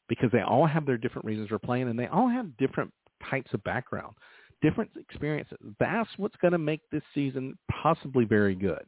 [0.08, 2.90] Because they all have their different reasons for playing and they all have different
[3.30, 4.14] types of background,
[4.62, 5.58] different experiences.
[5.78, 8.86] That's what's going to make this season possibly very good.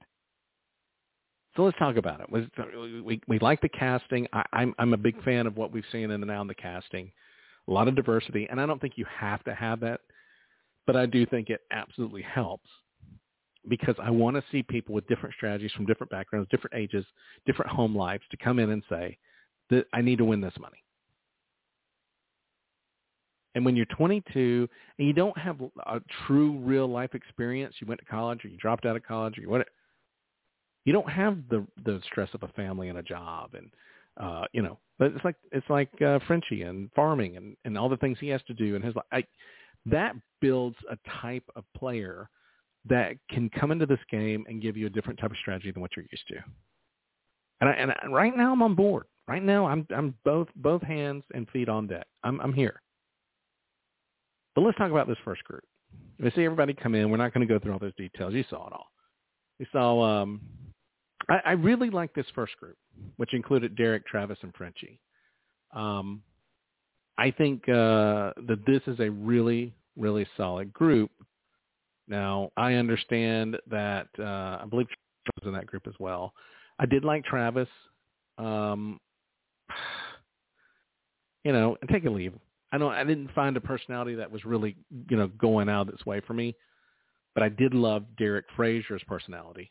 [1.57, 2.31] So let's talk about it.
[2.31, 4.27] We, we, we like the casting.
[4.33, 6.55] I, I'm, I'm a big fan of what we've seen in the now in the
[6.55, 7.11] casting.
[7.69, 10.01] A lot of diversity, and I don't think you have to have that,
[10.87, 12.69] but I do think it absolutely helps
[13.69, 17.05] because I want to see people with different strategies from different backgrounds, different ages,
[17.47, 19.19] different home lives to come in and say
[19.71, 20.79] that I need to win this money.
[23.57, 28.01] And when you're 22 and you don't have a true real life experience, you went
[28.01, 29.67] to college or you dropped out of college or you went,
[30.87, 33.71] you don't have the the stress of a family and a job and
[34.19, 37.91] uh you know but it's like it's like uh Frenchie and farming and and all
[37.91, 39.27] the things he has to do and his life
[39.85, 42.29] that builds a type of player
[42.89, 45.81] that can come into this game and give you a different type of strategy than
[45.81, 46.37] what you're used to.
[47.61, 49.05] And I, and I, right now I'm on board.
[49.27, 52.07] Right now I'm I'm both both hands and feet on deck.
[52.23, 52.81] I'm I'm here.
[54.55, 55.65] But let's talk about this first group.
[56.21, 57.11] We see everybody come in.
[57.11, 58.35] We're not going to go through all those details.
[58.35, 58.87] You saw it all.
[59.59, 60.41] We saw um
[61.29, 62.77] I, I really like this first group,
[63.17, 65.01] which included Derek, Travis, and Frenchie.
[65.75, 66.23] Um,
[67.19, 71.11] I think uh, that this is a really, really solid group.
[72.09, 76.33] Now, I understand that uh, I believe Travis was in that group as well.
[76.79, 77.69] I did like Travis.
[78.39, 79.01] Um,
[81.45, 82.35] you know, and take a leave.
[82.73, 84.77] I know I didn't find a personality that was really,
[85.09, 86.57] you know, going out of its way for me,
[87.35, 89.71] but I did love Derek Frazier's personality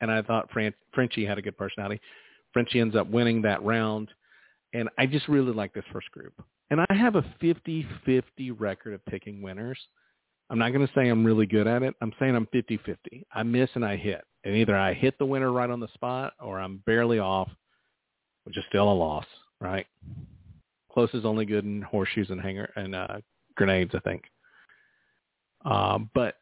[0.00, 2.00] and I thought Fran- Frenchie had a good personality.
[2.52, 4.08] Frenchie ends up winning that round,
[4.72, 6.32] and I just really like this first group.
[6.70, 8.22] And I have a 50-50
[8.58, 9.78] record of picking winners.
[10.50, 11.94] I'm not going to say I'm really good at it.
[12.00, 13.24] I'm saying I'm 50-50.
[13.32, 14.24] I miss and I hit.
[14.44, 17.48] And either I hit the winner right on the spot or I'm barely off,
[18.44, 19.26] which is still a loss,
[19.60, 19.86] right?
[20.92, 23.18] Close is only good in horseshoes and hanger and uh,
[23.56, 24.24] grenades, I think.
[25.64, 26.36] Uh, but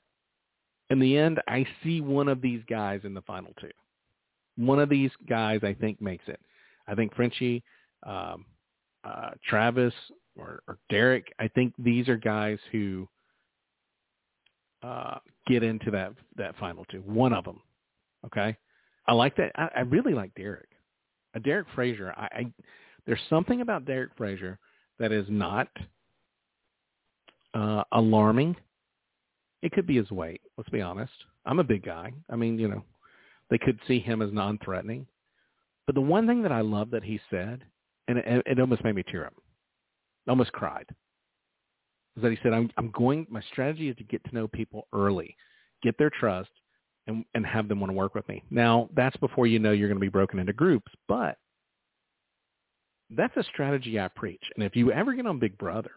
[0.92, 3.70] in the end, I see one of these guys in the final two.
[4.56, 6.38] One of these guys, I think, makes it.
[6.86, 7.64] I think Frenchie,
[8.02, 8.44] um,
[9.02, 9.94] uh, Travis,
[10.36, 11.32] or, or Derek.
[11.38, 13.08] I think these are guys who
[14.82, 17.00] uh, get into that that final two.
[17.06, 17.60] One of them.
[18.26, 18.54] Okay,
[19.08, 19.52] I like that.
[19.54, 20.68] I, I really like Derek.
[21.34, 22.12] Uh, Derek Frazier.
[22.18, 22.46] I, I
[23.06, 24.58] there's something about Derek Frazier
[24.98, 25.68] that is not
[27.54, 28.56] uh, alarming
[29.62, 30.40] it could be his weight.
[30.56, 31.12] Let's be honest.
[31.46, 32.12] I'm a big guy.
[32.30, 32.84] I mean, you know,
[33.50, 35.06] they could see him as non-threatening.
[35.86, 37.64] But the one thing that I love that he said,
[38.08, 39.34] and it, it almost made me tear up,
[40.28, 40.86] almost cried,
[42.16, 44.86] is that he said, I'm, I'm going, my strategy is to get to know people
[44.92, 45.36] early,
[45.82, 46.50] get their trust,
[47.06, 48.44] and, and have them want to work with me.
[48.50, 51.36] Now, that's before you know you're going to be broken into groups, but
[53.10, 54.42] that's a strategy I preach.
[54.54, 55.90] And if you ever get on Big Brother,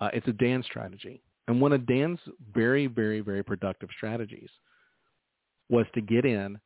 [0.00, 1.22] uh, it's a Dan strategy.
[1.46, 2.18] And one of Dan's
[2.54, 4.48] very, very, very productive strategies
[5.68, 6.58] was to get in,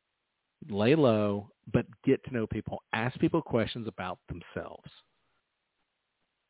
[0.69, 4.89] lay low, but get to know people, ask people questions about themselves.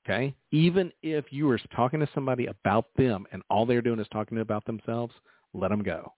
[0.05, 0.35] Okay?
[0.51, 4.39] Even if you are talking to somebody about them and all they're doing is talking
[4.39, 5.13] about themselves,
[5.53, 6.13] let them go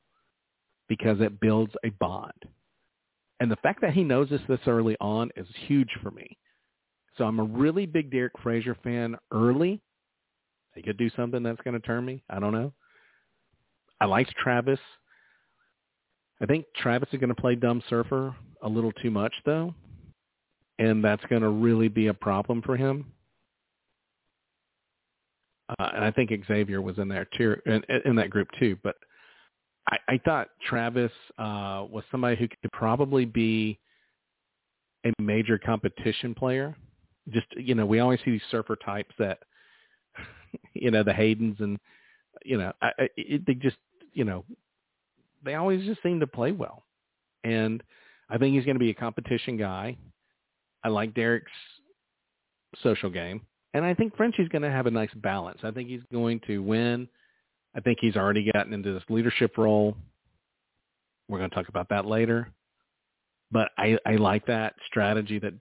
[0.88, 2.34] because it builds a bond.
[3.39, 6.38] And the fact that he knows this this early on is huge for me.
[7.17, 9.82] So I'm a really big Derek Frazier fan early
[10.76, 12.24] they could do something that's going to turn me.
[12.30, 12.74] I don't know.
[14.00, 14.80] I liked Travis.
[16.42, 19.74] I think Travis is going to play dumb surfer a little too much though,
[20.80, 23.06] and that's going to really be a problem for him.
[25.80, 28.78] Uh, and I think Xavier was in there too, in, in that group too.
[28.84, 28.96] But
[29.90, 33.80] I, I thought Travis uh, was somebody who could probably be
[35.06, 36.76] a major competition player.
[37.30, 39.40] Just you know, we always see these surfer types that
[40.74, 41.80] you know, the Haydens and
[42.44, 43.78] you know, I, it, they just
[44.14, 44.46] you know,
[45.44, 46.84] they always just seem to play well,
[47.44, 47.84] and
[48.30, 49.98] I think he's going to be a competition guy.
[50.84, 51.52] I like Derek's
[52.82, 53.42] social game,
[53.74, 55.60] and I think Frenchie's going to have a nice balance.
[55.64, 57.08] I think he's going to win.
[57.76, 59.96] I think he's already gotten into this leadership role.
[61.30, 62.52] We're going to talk about that later.
[63.52, 65.54] But I, I like that strategy that,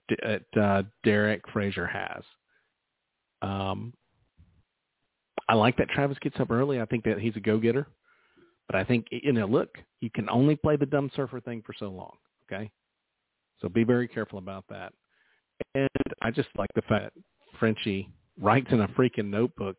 [0.53, 2.23] that uh, Derek Frazier has.
[3.41, 3.93] Um,
[5.51, 6.79] I like that Travis gets up early.
[6.79, 7.85] I think that he's a go-getter.
[8.67, 11.73] But I think, you know, look, you can only play the dumb surfer thing for
[11.77, 12.71] so long, okay?
[13.59, 14.93] So be very careful about that.
[15.75, 15.89] And
[16.21, 17.17] I just like the fact
[17.59, 18.07] Frenchie
[18.39, 19.75] writes in a freaking notebook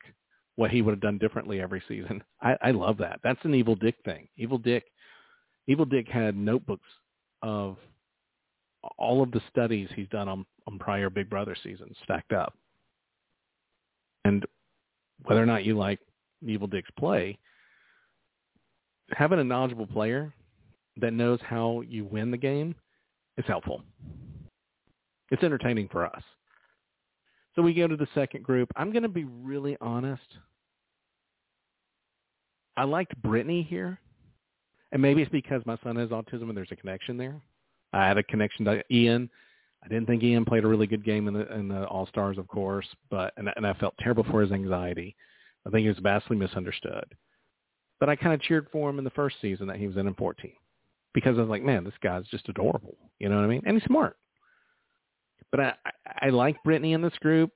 [0.57, 2.23] what he would have done differently every season.
[2.43, 3.21] I, I love that.
[3.25, 4.29] That's an Evil Dick thing.
[4.37, 4.85] Evil Dick,
[5.69, 6.91] Evil Dick had notebooks
[7.41, 7.79] of
[8.99, 12.53] all of the studies he's done on, on prior Big Brother seasons stacked up.
[14.27, 14.45] And
[15.25, 15.99] whether or not you like
[16.47, 17.39] Evil Dick's play,
[19.11, 20.33] having a knowledgeable player
[20.97, 22.75] that knows how you win the game
[23.37, 23.83] is helpful.
[25.31, 26.23] It's entertaining for us.
[27.55, 28.71] So we go to the second group.
[28.77, 30.23] I'm going to be really honest.
[32.77, 33.99] I liked Brittany here.
[34.93, 37.41] And maybe it's because my son has autism and there's a connection there.
[37.95, 39.31] I had a connection to Ian.
[39.85, 42.39] I didn't think Ian played a really good game in the in the All Stars,
[42.39, 45.17] of course, but and, and I felt terrible for his anxiety.
[45.67, 47.05] I think he was vastly misunderstood.
[48.01, 50.09] But I kind of cheered for him in the first season that he was in
[50.09, 50.53] in 14
[51.15, 52.97] because I was like, man, this guy's just adorable.
[53.21, 53.63] You know what I mean?
[53.65, 54.17] And he's smart.
[55.51, 55.91] But I, I,
[56.23, 57.51] I like Brittany in this group,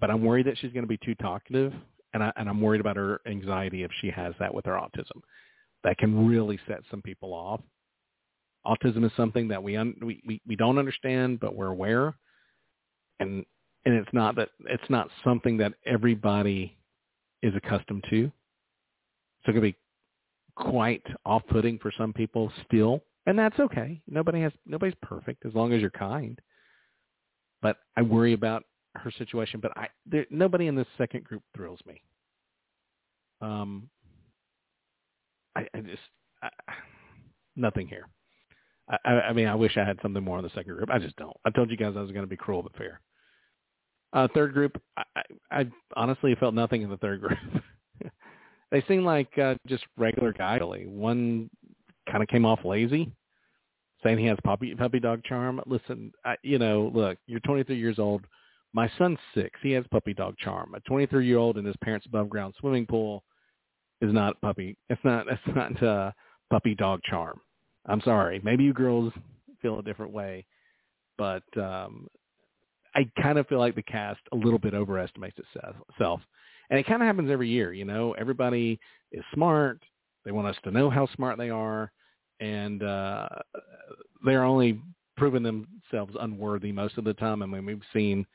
[0.00, 1.72] but I'm worried that she's going to be too talkative,
[2.12, 5.20] and I and I'm worried about her anxiety if she has that with her autism.
[5.84, 7.60] That can really set some people off.
[8.66, 12.14] Autism is something that we un, we, we we don't understand, but we're aware,
[13.20, 13.44] and
[13.84, 16.76] and it's not that it's not something that everybody
[17.42, 18.30] is accustomed to.
[19.44, 19.76] So it can be
[20.56, 24.00] quite off-putting for some people still, and that's okay.
[24.08, 26.40] Nobody has nobody's perfect as long as you're kind.
[27.60, 29.60] But I worry about her situation.
[29.60, 32.00] But I there, nobody in this second group thrills me.
[33.40, 33.90] Um,
[35.56, 36.02] I, I just
[36.42, 36.48] I,
[37.56, 38.08] nothing here.
[38.88, 40.90] I, I mean, I wish I had something more on the second group.
[40.90, 41.36] I just don't.
[41.44, 43.00] I told you guys I was going to be cruel but fair.
[44.12, 45.22] Uh, third group, I, I,
[45.60, 45.66] I
[45.96, 47.38] honestly felt nothing in the third group.
[48.70, 50.34] they seem like uh, just regular.
[50.38, 50.86] Really.
[50.86, 51.50] One
[52.10, 53.10] kind of came off lazy,
[54.02, 55.60] saying he has puppy puppy dog charm.
[55.66, 58.24] Listen, I, you know, look, you're 23 years old.
[58.72, 59.58] My son's six.
[59.62, 60.74] He has puppy dog charm.
[60.74, 63.24] A 23 year old in his parents' above ground swimming pool
[64.00, 64.76] is not puppy.
[64.90, 65.26] It's not.
[65.28, 66.12] It's not uh,
[66.50, 67.40] puppy dog charm.
[67.86, 68.40] I'm sorry.
[68.42, 69.12] Maybe you girls
[69.60, 70.46] feel a different way,
[71.18, 72.08] but um,
[72.94, 76.20] I kind of feel like the cast a little bit overestimates itself.
[76.70, 78.12] And it kind of happens every year, you know.
[78.12, 78.78] Everybody
[79.12, 79.82] is smart.
[80.24, 81.92] They want us to know how smart they are,
[82.40, 83.28] and uh,
[84.24, 84.80] they're only
[85.16, 87.42] proving themselves unworthy most of the time.
[87.42, 88.26] I mean, we've seen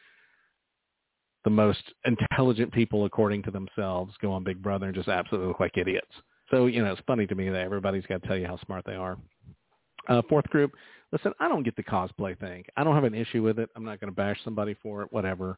[1.44, 5.60] the most intelligent people, according to themselves, go on Big Brother and just absolutely look
[5.60, 6.12] like idiots.
[6.52, 8.84] So, you know, it's funny to me that everybody's got to tell you how smart
[8.86, 9.18] they are.
[10.10, 10.74] Uh, fourth group,
[11.12, 12.66] listen, I don't get the cosplay thing.
[12.76, 13.70] I don't have an issue with it.
[13.76, 15.58] I'm not going to bash somebody for it, whatever.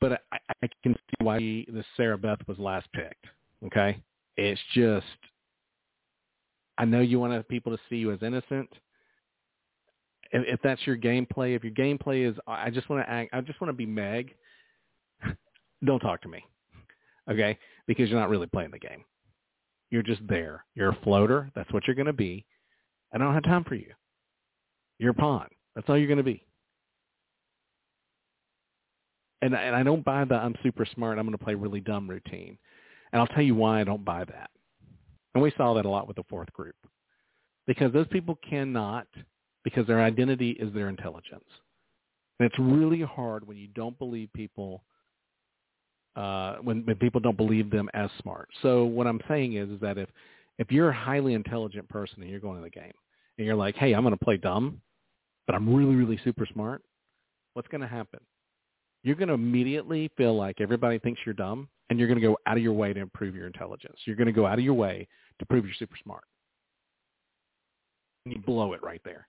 [0.00, 3.26] But I, I can see why the Sarah Beth was last picked.
[3.66, 4.02] Okay,
[4.36, 5.06] it's just
[6.78, 8.68] I know you want people to see you as innocent.
[10.32, 13.40] If, if that's your gameplay, if your gameplay is I just want to act, I
[13.42, 14.34] just want to be Meg.
[15.84, 16.42] don't talk to me,
[17.30, 17.58] okay?
[17.86, 19.04] Because you're not really playing the game.
[19.90, 20.64] You're just there.
[20.74, 21.50] You're a floater.
[21.54, 22.46] That's what you're going to be.
[23.12, 23.92] I don't have time for you.
[24.98, 25.48] You're a pawn.
[25.74, 26.44] That's all you're going to be.
[29.42, 32.08] And, and I don't buy the I'm super smart, I'm going to play really dumb
[32.08, 32.56] routine.
[33.12, 34.50] And I'll tell you why I don't buy that.
[35.34, 36.76] And we saw that a lot with the fourth group.
[37.66, 39.06] Because those people cannot,
[39.64, 41.44] because their identity is their intelligence.
[42.38, 44.84] And it's really hard when you don't believe people,
[46.16, 48.48] uh, when, when people don't believe them as smart.
[48.62, 50.08] So what I'm saying is, is that if,
[50.58, 52.92] if you're a highly intelligent person and you're going to the game
[53.38, 54.80] and you're like, hey, I'm going to play dumb,
[55.46, 56.82] but I'm really, really super smart,
[57.54, 58.20] what's going to happen?
[59.02, 62.38] You're going to immediately feel like everybody thinks you're dumb and you're going to go
[62.46, 63.96] out of your way to improve your intelligence.
[64.04, 65.08] You're going to go out of your way
[65.40, 66.24] to prove you're super smart.
[68.24, 69.26] And you blow it right there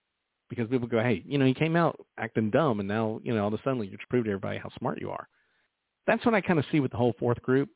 [0.50, 3.42] because people go, hey, you know, you came out acting dumb and now, you know,
[3.42, 5.28] all of a sudden you just proved to everybody how smart you are.
[6.06, 7.70] That's what I kind of see with the whole fourth group.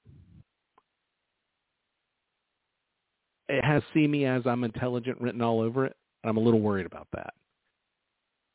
[3.49, 5.95] It has see me as I'm intelligent written all over it.
[6.28, 7.34] And I'm a little worried about that.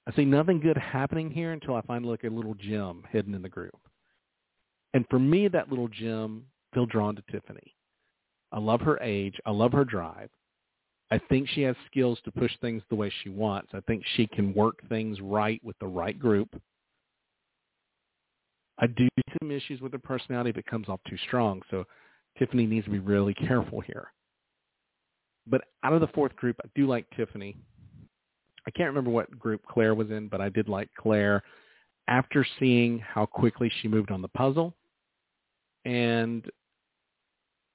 [0.06, 3.40] I see nothing good happening here until I find like a little gem hidden in
[3.40, 3.78] the group.
[4.92, 6.44] And for me, that little gem,
[6.74, 7.74] feel drawn to Tiffany.
[8.52, 9.36] I love her age.
[9.46, 10.28] I love her drive.
[11.10, 13.70] I think she has skills to push things the way she wants.
[13.72, 16.54] I think she can work things right with the right group.
[18.78, 21.62] I do see some issues with her personality it comes off too strong.
[21.70, 21.84] So
[22.38, 24.08] Tiffany needs to be really careful here.
[25.46, 27.56] But out of the fourth group, I do like Tiffany.
[28.66, 31.42] I can't remember what group Claire was in, but I did like Claire
[32.08, 34.74] after seeing how quickly she moved on the puzzle.
[35.84, 36.48] And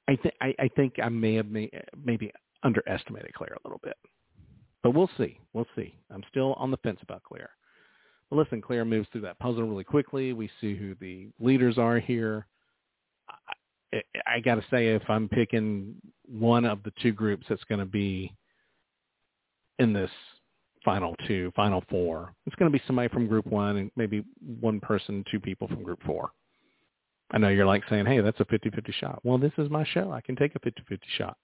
[0.08, 1.72] I, th- I, I think I may have may-
[2.06, 2.32] maybe
[2.64, 3.98] underestimated Claire a little bit.
[4.82, 5.40] But we'll see.
[5.54, 5.94] We'll see.
[6.10, 7.50] I'm still on the fence about Claire.
[8.30, 10.32] But listen, Claire moves through that puzzle really quickly.
[10.34, 12.48] We see who the leaders are here.
[14.26, 15.96] I, got to say, if I'm picking
[16.28, 18.34] one of the two groups that's going to be
[19.80, 20.12] in this
[20.84, 24.24] final two, final four, it's going to be somebody from group one and maybe
[24.60, 26.30] one person, two people from group four.
[27.32, 29.20] I know you're like saying, hey, that's a 50-50 shot.
[29.24, 30.12] Well, this is my show.
[30.12, 31.38] I can take a 50-50 shot.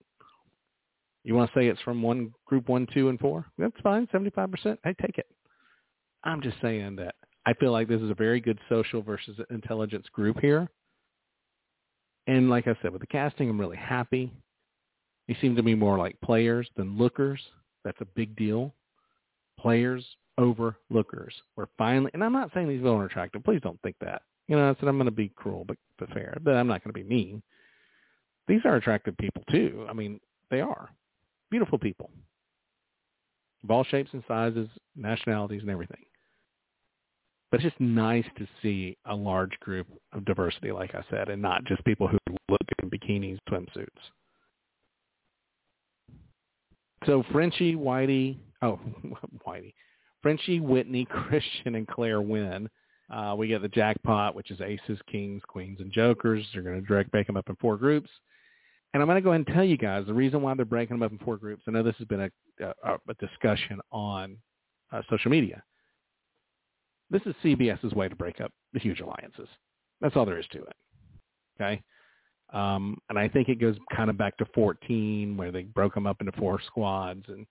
[1.24, 3.46] You want to say it's from one group one, two, and four?
[3.58, 4.78] That's fine, 75%.
[4.84, 5.28] I take it.
[6.24, 7.16] I'm just saying that
[7.46, 10.70] I feel like this is a very good social versus intelligence group here.
[12.28, 14.32] And like I said, with the casting, I'm really happy.
[15.28, 17.40] They seem to be more like players than lookers.
[17.84, 18.74] That's a big deal.
[19.60, 20.06] Players
[20.38, 21.34] over lookers.
[21.56, 23.44] We're finally, and I'm not saying these people are attractive.
[23.44, 24.24] Please don't think that.
[24.48, 26.84] You know, I said I'm going to be cruel but, but fair, but I'm not
[26.84, 27.42] going to be mean.
[28.48, 29.86] These are attractive people too.
[29.90, 30.20] I mean,
[30.52, 30.90] they are
[31.50, 32.10] beautiful people
[33.64, 36.04] of all shapes and sizes, nationalities, and everything.
[37.54, 41.40] But it's just nice to see a large group of diversity, like I said, and
[41.40, 42.18] not just people who
[42.50, 43.86] look in bikinis, swimsuits.
[47.06, 48.80] So Frenchie, Whitey, oh,
[49.48, 49.76] Whitey,
[50.24, 52.68] Frenchie, Whitney, Christian, and Claire win.
[53.12, 56.44] Uh, we get the jackpot, which is aces, kings, queens, and jokers.
[56.54, 58.10] They're going to direct break them up in four groups.
[58.96, 60.98] And I'm going to go ahead and tell you guys the reason why they're breaking
[60.98, 61.66] them up in four groups.
[61.68, 62.32] I know this has been a,
[62.84, 64.38] a, a discussion on
[64.92, 65.62] uh, social media.
[67.10, 69.48] This is CBS's way to break up the huge alliances.
[70.02, 70.76] That's all there is to it.
[71.60, 71.82] Okay.
[72.52, 76.06] Um, and I think it goes kind of back to 14 where they broke them
[76.06, 77.48] up into four squads and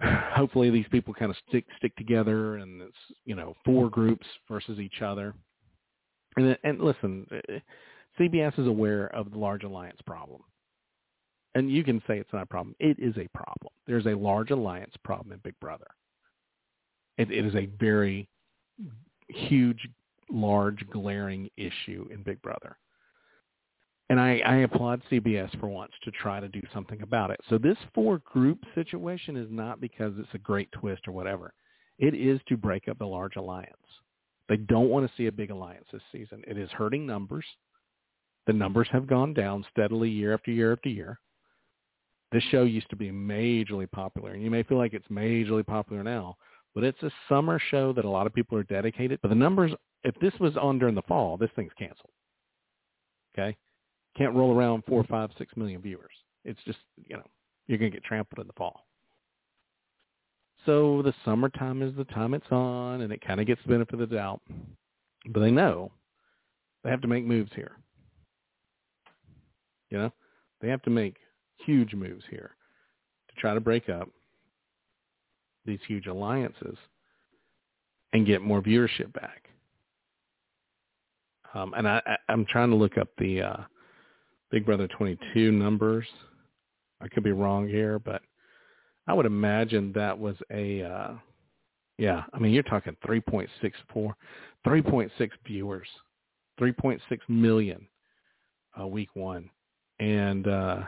[0.34, 4.80] hopefully these people kind of stick, stick together and it's, you know, four groups versus
[4.80, 5.34] each other.
[6.36, 7.26] And, and listen,
[8.18, 10.42] CBS is aware of the large alliance problem.
[11.54, 12.74] And you can say it's not a problem.
[12.80, 13.72] It is a problem.
[13.86, 15.86] There's a large alliance problem in Big Brother.
[17.18, 18.28] It, it is a very
[19.28, 19.88] huge,
[20.30, 22.76] large, glaring issue in Big Brother.
[24.10, 27.40] And I, I applaud CBS for once to try to do something about it.
[27.48, 31.54] So this four group situation is not because it's a great twist or whatever.
[31.98, 33.70] It is to break up the large alliance.
[34.48, 36.42] They don't want to see a big alliance this season.
[36.46, 37.46] It is hurting numbers.
[38.46, 41.18] The numbers have gone down steadily year after year after year.
[42.30, 46.02] This show used to be majorly popular, and you may feel like it's majorly popular
[46.02, 46.36] now,
[46.74, 49.20] but it's a summer show that a lot of people are dedicated.
[49.22, 49.72] But the numbers,
[50.02, 52.10] if this was on during the fall, this thing's canceled.
[53.36, 53.56] Okay?
[54.16, 55.12] Can't roll around four, mm-hmm.
[55.12, 56.12] five, six million viewers.
[56.44, 57.24] It's just, you know,
[57.66, 58.86] you're going to get trampled in the fall.
[60.66, 64.00] So the summertime is the time it's on, and it kind of gets the benefit
[64.00, 64.40] of the doubt.
[65.28, 65.92] But they know
[66.82, 67.72] they have to make moves here.
[69.90, 70.12] You know,
[70.60, 71.16] they have to make
[71.58, 72.56] huge moves here
[73.28, 74.08] to try to break up
[75.64, 76.76] these huge alliances
[78.12, 79.48] and get more viewership back.
[81.54, 83.56] Um, and I, I, I'm trying to look up the uh,
[84.50, 86.06] Big Brother 22 numbers.
[87.00, 88.22] I could be wrong here, but
[89.06, 91.12] I would imagine that was a, uh,
[91.98, 93.48] yeah, I mean, you're talking 3.64,
[94.66, 95.88] 3.6 viewers,
[96.60, 97.86] 3.6 million
[98.80, 99.50] uh, week one
[100.00, 100.80] and uh,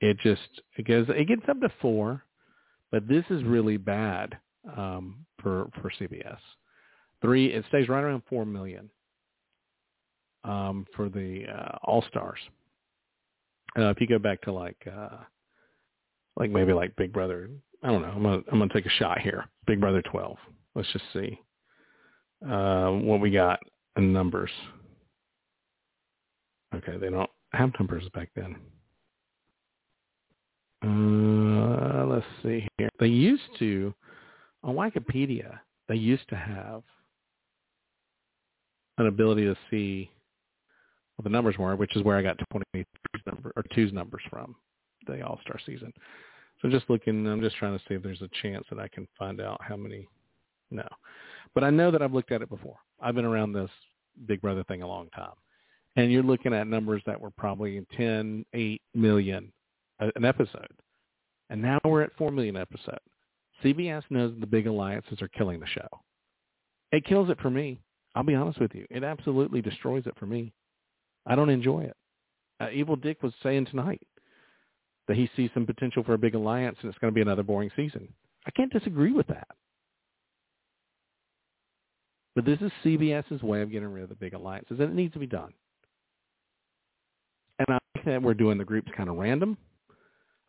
[0.00, 2.24] it just it goes it gets up to four,
[2.90, 4.36] but this is really bad
[4.76, 6.38] um, for for CBS.
[7.20, 8.90] Three, it stays right around four million
[10.44, 12.38] um, for the uh, All Stars.
[13.76, 15.18] Uh, if you go back to like uh,
[16.36, 17.50] like maybe like Big Brother,
[17.82, 18.08] I don't know.
[18.08, 19.44] I'm gonna I'm gonna take a shot here.
[19.66, 20.36] Big Brother 12.
[20.74, 21.38] Let's just see
[22.48, 23.60] uh, what we got
[23.96, 24.50] in numbers.
[26.74, 28.56] Okay, they don't have numbers back then.
[31.68, 32.88] Uh, let's see here.
[32.98, 33.92] They used to,
[34.62, 35.58] on Wikipedia,
[35.88, 36.82] they used to have
[38.96, 40.10] an ability to see
[41.16, 42.86] what the numbers were, which is where I got 23's
[43.26, 44.54] number or two's numbers from
[45.06, 45.92] the All Star season.
[46.62, 49.06] So just looking, I'm just trying to see if there's a chance that I can
[49.18, 50.08] find out how many.
[50.70, 50.86] No,
[51.54, 52.76] but I know that I've looked at it before.
[53.00, 53.70] I've been around this
[54.26, 55.32] Big Brother thing a long time.
[55.96, 59.52] And you're looking at numbers that were probably 10, 8 million
[60.00, 60.68] an episode.
[61.50, 62.98] And now we're at 4 million episode.
[63.64, 65.88] CBS knows the big alliances are killing the show.
[66.92, 67.80] It kills it for me.
[68.14, 68.86] I'll be honest with you.
[68.90, 70.52] It absolutely destroys it for me.
[71.26, 71.96] I don't enjoy it.
[72.60, 74.02] Uh, Evil Dick was saying tonight
[75.06, 77.42] that he sees some potential for a big alliance and it's going to be another
[77.42, 78.08] boring season.
[78.46, 79.48] I can't disagree with that.
[82.34, 85.12] But this is CBS's way of getting rid of the big alliances, and it needs
[85.14, 85.52] to be done.
[87.58, 89.58] And I like that we're doing the groups kind of random.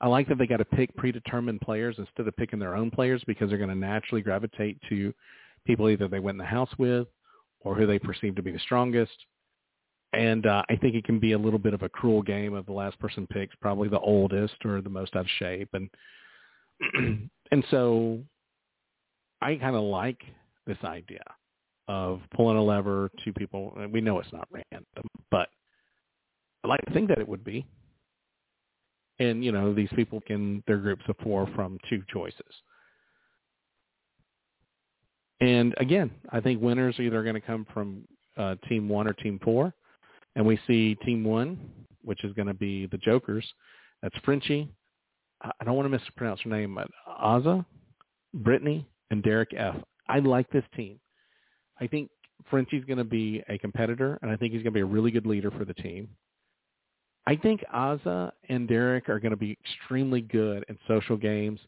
[0.01, 3.21] I like that they got to pick predetermined players instead of picking their own players
[3.27, 5.13] because they're going to naturally gravitate to
[5.65, 7.07] people either they went in the house with
[7.61, 9.11] or who they perceive to be the strongest.
[10.13, 12.65] And uh, I think it can be a little bit of a cruel game of
[12.65, 15.69] the last person picks probably the oldest or the most out of shape.
[15.73, 15.89] And
[17.51, 18.19] and so
[19.41, 20.21] I kind of like
[20.65, 21.23] this idea
[21.87, 23.75] of pulling a lever, two people.
[23.91, 25.49] We know it's not random, but
[26.63, 27.65] I like to think that it would be
[29.19, 32.53] and you know these people can their groups of four from two choices.
[35.41, 38.03] And again, I think winners are either going to come from
[38.37, 39.73] uh, team one or team four,
[40.35, 41.59] and we see team one,
[42.03, 43.45] which is going to be the Jokers.
[44.01, 44.69] That's Frenchie.
[45.41, 47.65] I don't want to mispronounce her name, but Azah,
[48.33, 49.75] Brittany, and Derek F.
[50.09, 50.99] I like this team.
[51.79, 52.09] I think
[52.49, 55.11] Frenchie's going to be a competitor, and I think he's going to be a really
[55.11, 56.09] good leader for the team.
[57.29, 61.59] I think Azah and Derek are going to be extremely good in social games,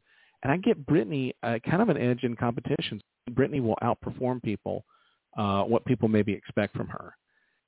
[0.42, 3.04] and I get Brittany uh, kind of an edge in competitions.
[3.30, 4.84] Brittany will outperform people,
[5.38, 7.16] uh, what people maybe expect from her.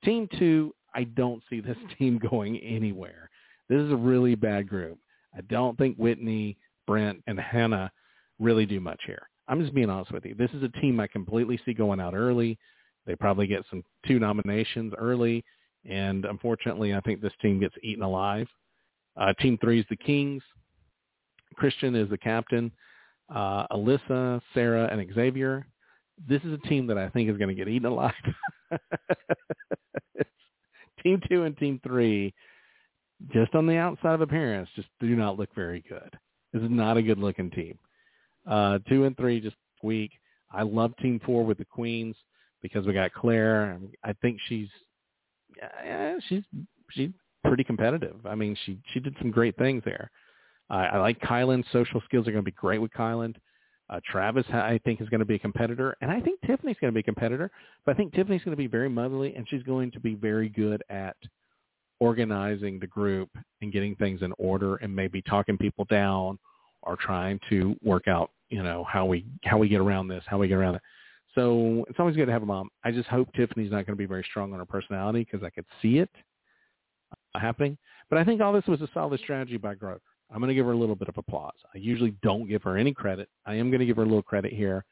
[0.04, 3.30] Team two, I don't see this team going anywhere.
[3.68, 4.98] This is a really bad group.
[5.32, 6.56] I don't think Whitney,
[6.88, 7.92] Brent, and Hannah
[8.40, 9.22] really do much here.
[9.46, 10.34] I'm just being honest with you.
[10.34, 12.58] This is a team I completely see going out early.
[13.06, 15.44] They probably get some two nominations early
[15.88, 18.46] and unfortunately, I think this team gets eaten alive.
[19.16, 20.42] Uh, team three is the Kings.
[21.56, 22.72] Christian is the captain.
[23.32, 25.66] Uh, Alyssa, Sarah, and Xavier.
[26.28, 28.12] This is a team that I think is going to get eaten alive.
[31.02, 32.34] team two and team three,
[33.32, 36.10] just on the outside of appearance, just do not look very good.
[36.52, 37.78] This is not a good looking team.
[38.46, 40.12] Uh, two and three just weak.
[40.52, 42.16] I love team four with the Queens
[42.62, 43.78] because we got Claire.
[44.04, 44.68] I think she's
[45.56, 46.42] yeah, she's
[46.90, 47.10] she's
[47.44, 48.16] pretty competitive.
[48.24, 50.10] I mean, she she did some great things there.
[50.70, 51.64] I, I like Kyland.
[51.72, 53.36] Social skills are going to be great with Kyland.
[53.90, 56.90] Uh, Travis, I think, is going to be a competitor, and I think Tiffany's going
[56.90, 57.50] to be a competitor.
[57.84, 60.48] But I think Tiffany's going to be very motherly, and she's going to be very
[60.48, 61.16] good at
[62.00, 63.28] organizing the group
[63.60, 66.38] and getting things in order, and maybe talking people down
[66.82, 70.38] or trying to work out, you know, how we how we get around this, how
[70.38, 70.82] we get around it.
[71.34, 72.68] So it's always good to have a mom.
[72.84, 75.50] I just hope Tiffany's not going to be very strong on her personality because I
[75.50, 76.10] could see it
[77.34, 77.76] uh, happening.
[78.08, 79.98] But I think all this was a solid strategy by Grodner.
[80.30, 81.54] I'm going to give her a little bit of applause.
[81.74, 83.28] I usually don't give her any credit.
[83.46, 84.84] I am going to give her a little credit here.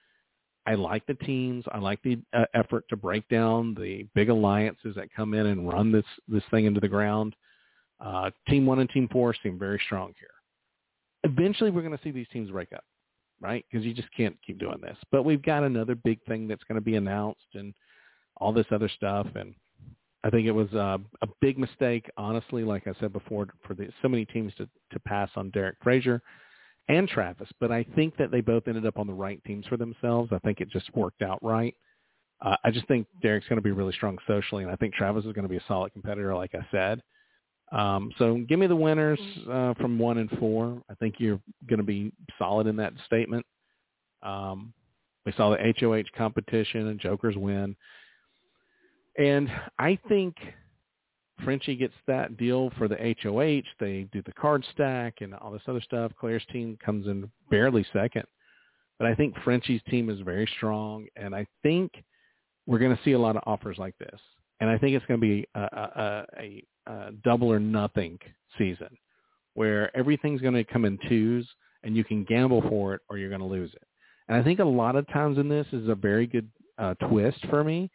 [0.66, 1.64] I like the teams.
[1.72, 5.68] I like the uh, effort to break down the big alliances that come in and
[5.68, 7.34] run this this thing into the ground.
[7.99, 10.28] Uh, team one and team four seem very strong here.
[11.24, 12.84] Eventually, we're going to see these teams break up
[13.43, 13.64] right?
[13.70, 14.97] Because you just can't keep doing this.
[15.11, 17.74] But we've got another big thing that's going to be announced and
[18.36, 19.26] all this other stuff.
[19.34, 19.55] And
[20.24, 23.88] I think it was uh, a big mistake, honestly, like I said before, for the,
[24.01, 26.22] so many teams to, to pass on Derek Frazier
[26.88, 27.49] and Travis.
[27.61, 30.30] But I think that they both ended up on the right teams for themselves.
[30.32, 31.74] I think it just worked out right.
[32.40, 35.24] Uh, I just think Derek's going to be really strong socially, and I think Travis
[35.24, 37.01] is going to be a solid competitor, like I said.
[37.72, 39.18] Um, so give me the winners
[39.50, 40.82] uh, from one and four.
[40.90, 43.46] I think you're going to be solid in that statement.
[44.22, 44.74] Um,
[45.24, 47.74] we saw the HOH competition and Jokers win.
[49.18, 49.48] And
[49.78, 50.36] I think
[51.44, 53.62] Frenchie gets that deal for the HOH.
[53.80, 56.12] They do the card stack and all this other stuff.
[56.18, 58.24] Claire's team comes in barely second.
[58.98, 61.06] But I think Frenchie's team is very strong.
[61.16, 61.92] And I think
[62.66, 64.20] we're going to see a lot of offers like this.
[64.60, 68.18] And I think it's going to be a, a, a uh, double or nothing
[68.59, 68.89] season
[69.55, 71.47] where everything's going to come in twos
[71.83, 73.83] and you can gamble for it or you're going to lose it.
[74.28, 77.45] And I think a lot of times in this is a very good uh, twist
[77.51, 77.91] for me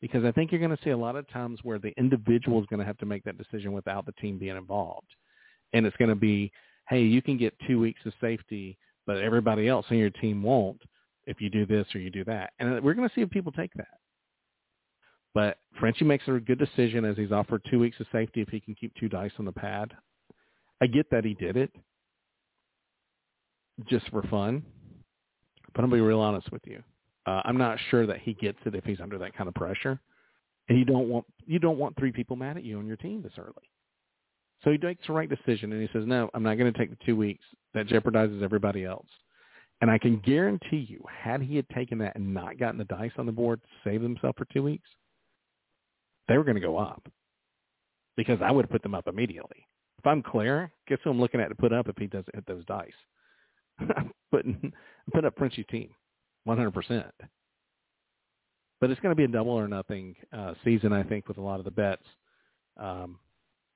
[0.00, 2.66] because I think you're going to see a lot of times where the individual is
[2.66, 5.08] going to have to make that decision without the team being involved.
[5.72, 6.52] And it's going to be,
[6.88, 10.80] hey, you can get two weeks of safety, but everybody else on your team won't
[11.26, 12.52] if you do this or you do that.
[12.58, 13.88] And we're going to see if people take that.
[15.34, 18.60] But Frenchie makes a good decision as he's offered two weeks of safety if he
[18.60, 19.92] can keep two dice on the pad.
[20.80, 21.72] I get that he did it
[23.88, 24.64] just for fun,
[25.74, 26.82] but I'm going to be real honest with you.
[27.26, 30.00] Uh, I'm not sure that he gets it if he's under that kind of pressure.
[30.68, 33.22] and you don't want you don't want three people mad at you on your team
[33.22, 33.52] this early.
[34.64, 36.90] So he makes the right decision, and he says, "No, I'm not going to take
[36.90, 37.44] the two weeks.
[37.74, 39.08] That jeopardizes everybody else."
[39.80, 43.12] And I can guarantee you, had he had taken that and not gotten the dice
[43.18, 44.88] on the board to save himself for two weeks,
[46.28, 47.06] they were going to go up
[48.16, 49.66] because I would have put them up immediately.
[49.98, 52.46] If I'm Claire, guess who I'm looking at to put up if he doesn't hit
[52.46, 52.92] those dice?
[53.80, 54.72] I'm putting
[55.12, 55.90] put up Frenchie's team,
[56.46, 57.10] 100%.
[58.80, 61.42] But it's going to be a double or nothing uh, season, I think, with a
[61.42, 62.04] lot of the bets.
[62.76, 63.18] Um,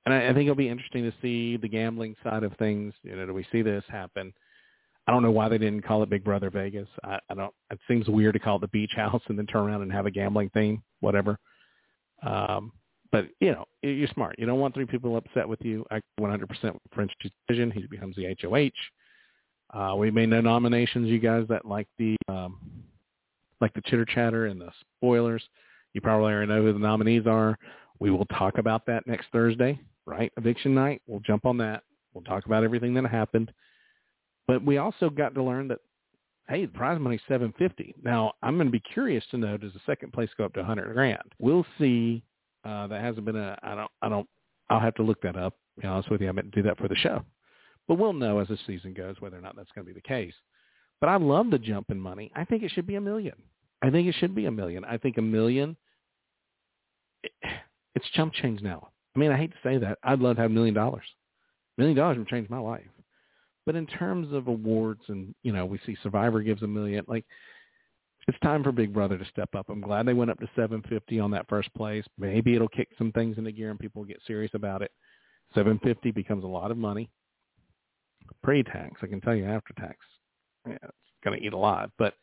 [0.04, 2.92] and I, I think it'll be interesting to see the gambling side of things.
[3.02, 4.32] You know, do we see this happen?
[5.06, 6.88] I don't know why they didn't call it Big Brother Vegas.
[7.02, 7.54] I, I don't.
[7.70, 10.04] It seems weird to call it the Beach House and then turn around and have
[10.04, 11.38] a gambling theme, whatever.
[12.22, 12.72] Um,
[13.10, 14.36] but you know, you're smart.
[14.38, 15.84] You don't want three people upset with you.
[15.90, 17.12] I 100% French
[17.48, 17.70] decision.
[17.70, 18.70] He becomes the HOH.
[19.78, 21.08] Uh, we made no nominations.
[21.08, 22.58] You guys that like the um,
[23.60, 25.42] like the chitter chatter and the spoilers,
[25.94, 27.58] you probably already know who the nominees are.
[27.98, 30.32] We will talk about that next Thursday, right?
[30.36, 31.02] Eviction night.
[31.06, 31.82] We'll jump on that.
[32.14, 33.52] We'll talk about everything that happened.
[34.46, 35.80] But we also got to learn that
[36.48, 37.94] hey, the prize money's seven fifty.
[38.02, 40.60] Now I'm going to be curious to know does the second place go up to
[40.60, 41.22] a hundred grand?
[41.38, 42.22] We'll see.
[42.64, 43.58] Uh, that hasn't been a.
[43.62, 43.90] I don't.
[44.02, 44.28] I don't.
[44.70, 45.54] I'll have to look that up.
[45.80, 47.22] Be honest with you, I meant to do that for the show,
[47.86, 50.06] but we'll know as the season goes whether or not that's going to be the
[50.06, 50.34] case.
[51.00, 52.32] But I love the jump in money.
[52.34, 53.34] I think it should be a million.
[53.80, 54.84] I think it should be a million.
[54.84, 55.76] I think a million.
[57.94, 58.88] It's chump change now.
[59.14, 59.98] I mean, I hate to say that.
[60.02, 61.04] I'd love to have a million dollars.
[61.76, 62.82] A million dollars would change my life.
[63.68, 67.04] But in terms of awards, and you know, we see Survivor gives a million.
[67.06, 67.26] Like,
[68.26, 69.68] it's time for Big Brother to step up.
[69.68, 72.02] I'm glad they went up to 750 on that first place.
[72.16, 74.90] Maybe it'll kick some things into gear and people will get serious about it.
[75.54, 77.10] 750 becomes a lot of money.
[78.42, 79.98] Pre-tax, I can tell you after tax,
[80.66, 81.90] yeah, it's going to eat a lot.
[81.98, 82.14] But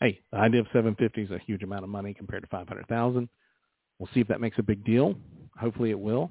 [0.00, 3.28] hey, the idea of 750 is a huge amount of money compared to 500,000.
[3.98, 5.16] We'll see if that makes a big deal.
[5.54, 6.30] Hopefully it will.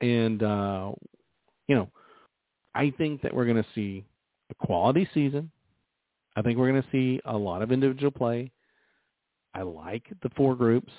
[0.00, 0.90] And, uh,
[1.68, 1.88] you know,
[2.78, 4.04] I think that we're going to see
[4.50, 5.50] a quality season.
[6.36, 8.52] I think we're going to see a lot of individual play.
[9.52, 10.92] I like the four groups.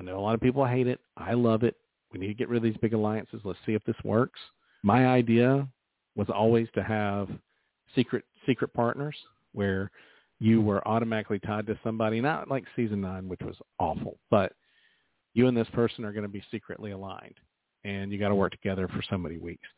[0.00, 1.00] I know a lot of people hate it.
[1.18, 1.76] I love it.
[2.10, 3.42] We need to get rid of these big alliances.
[3.44, 4.40] Let's see if this works.
[4.82, 5.68] My idea
[6.16, 7.28] was always to have
[7.94, 9.16] secret secret partners
[9.52, 9.90] where
[10.38, 14.54] you were automatically tied to somebody, not like season nine, which was awful, but
[15.34, 17.36] you and this person are going to be secretly aligned
[17.84, 19.68] and you got to work together for so many weeks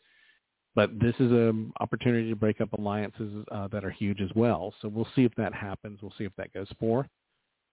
[0.75, 4.73] but this is an opportunity to break up alliances uh, that are huge as well.
[4.81, 6.01] So we'll see if that happens.
[6.01, 7.07] We'll see if that goes forth.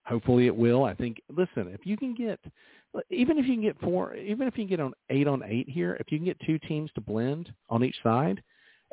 [0.06, 0.84] Hopefully it will.
[0.84, 1.20] I think.
[1.28, 2.40] Listen, if you can get,
[3.10, 5.68] even if you can get four, even if you can get on eight on eight
[5.68, 8.42] here, if you can get two teams to blend on each side,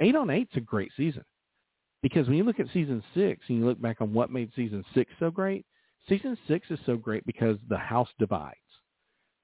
[0.02, 1.24] eight on eight's a great season.
[2.04, 4.84] Because when you look at season six and you look back on what made season
[4.94, 5.66] six so great,
[6.08, 8.56] season six is so great because the house divides.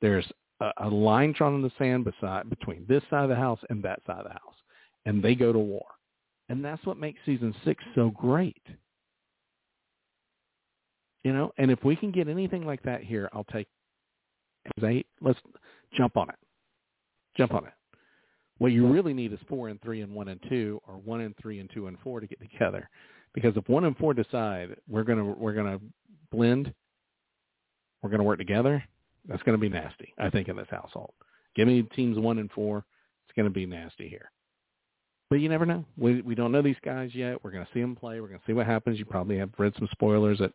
[0.01, 3.59] There's a, a line drawn in the sand beside between this side of the house
[3.69, 4.50] and that side of the house,
[5.05, 5.85] and they go to war.
[6.49, 8.61] And that's what makes season six so great.
[11.23, 13.67] You know, and if we can get anything like that here, I'll take
[14.83, 15.07] eight.
[15.21, 15.39] Let's
[15.95, 16.35] jump on it.
[17.37, 17.73] Jump on it.
[18.57, 21.35] What you really need is four and three and one and two, or one and
[21.41, 22.89] three and two and four to get together.
[23.33, 25.79] Because if one and four decide we're gonna we're gonna
[26.31, 26.73] blend,
[28.01, 28.83] we're gonna work together,
[29.27, 31.13] that's to be nasty, I think, in this household.
[31.55, 32.85] Give me teams one and four.
[33.27, 34.31] It's to be nasty here.
[35.31, 35.85] But you never know.
[35.97, 37.41] We we don't know these guys yet.
[37.41, 38.19] We're going to see them play.
[38.19, 38.99] We're going to see what happens.
[38.99, 40.51] You probably have read some spoilers that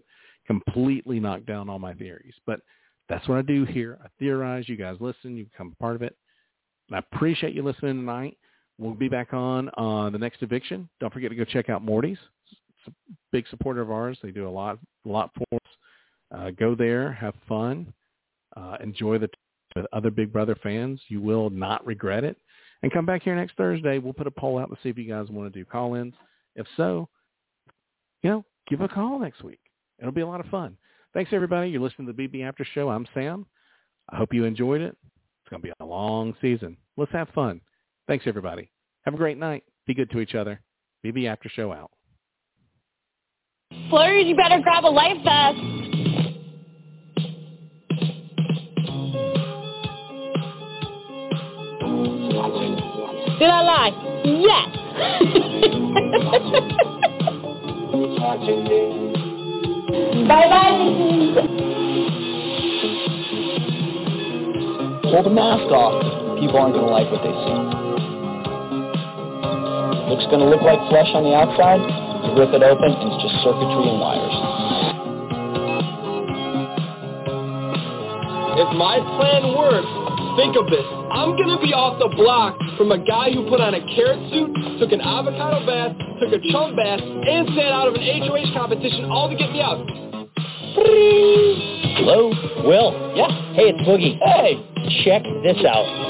[0.47, 2.35] completely knocked down all my theories.
[2.47, 2.61] But
[3.09, 3.99] that's what I do here.
[4.05, 4.69] I theorize.
[4.69, 5.35] You guys listen.
[5.35, 6.15] You become part of it.
[6.89, 8.37] And I appreciate you listening tonight.
[8.79, 10.89] We'll be back on uh, the next eviction.
[11.01, 12.19] Don't forget to go check out Morty's.
[12.53, 14.19] It's a big supporter of ours.
[14.23, 16.39] They do a lot, a lot for us.
[16.39, 17.93] Uh, go there, have fun
[18.57, 19.29] uh, enjoy the
[19.75, 21.01] with other Big Brother fans.
[21.09, 22.37] You will not regret it.
[22.83, 23.99] And come back here next Thursday.
[23.99, 26.15] We'll put a poll out to see if you guys want to do call-ins.
[26.55, 27.09] If so,
[28.23, 29.61] you know, give a call next week.
[29.99, 30.77] It'll be a lot of fun.
[31.15, 31.71] Thanks, everybody.
[31.71, 32.91] You're listening to the BB After Show.
[32.91, 33.47] I'm Sam.
[34.11, 34.97] I hope you enjoyed it.
[35.03, 36.77] It's going to be a long season.
[36.97, 37.61] Let's have fun.
[38.07, 38.71] Thanks, everybody.
[39.05, 39.65] Have a great night.
[39.87, 40.61] Be good to each other.
[41.05, 41.91] BB After Show out.
[43.91, 45.76] Flurries, you better grab a life vest.
[53.39, 53.93] Did I lie?
[54.25, 54.69] Yes.
[60.27, 60.79] bye bye.
[65.11, 66.03] Pull the mask off.
[66.41, 67.55] People aren't going to like what they see.
[70.09, 71.81] Looks going to look like flesh on the outside.
[72.25, 74.33] You rip it open and it's just circuitry and wires.
[78.57, 79.93] if my plan works,
[80.41, 80.96] think of this.
[81.11, 84.19] I'm going to be off the block from a guy who put on a carrot
[84.31, 88.53] suit, took an avocado bath, took a chum bath, and sat out of an HOH
[88.55, 89.81] competition all to get me out.
[91.97, 92.31] Hello?
[92.67, 92.91] Will?
[93.17, 93.31] Yeah.
[93.55, 94.19] Hey, it's Boogie.
[94.21, 94.61] Hey,
[95.05, 96.06] check this out.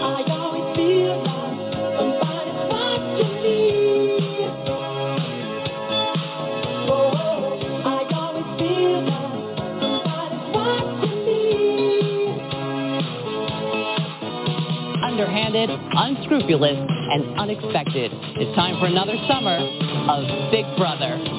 [15.56, 18.12] Underhanded, unscrupulous, and unexpected.
[18.36, 21.35] It's time for another summer of Big Brother.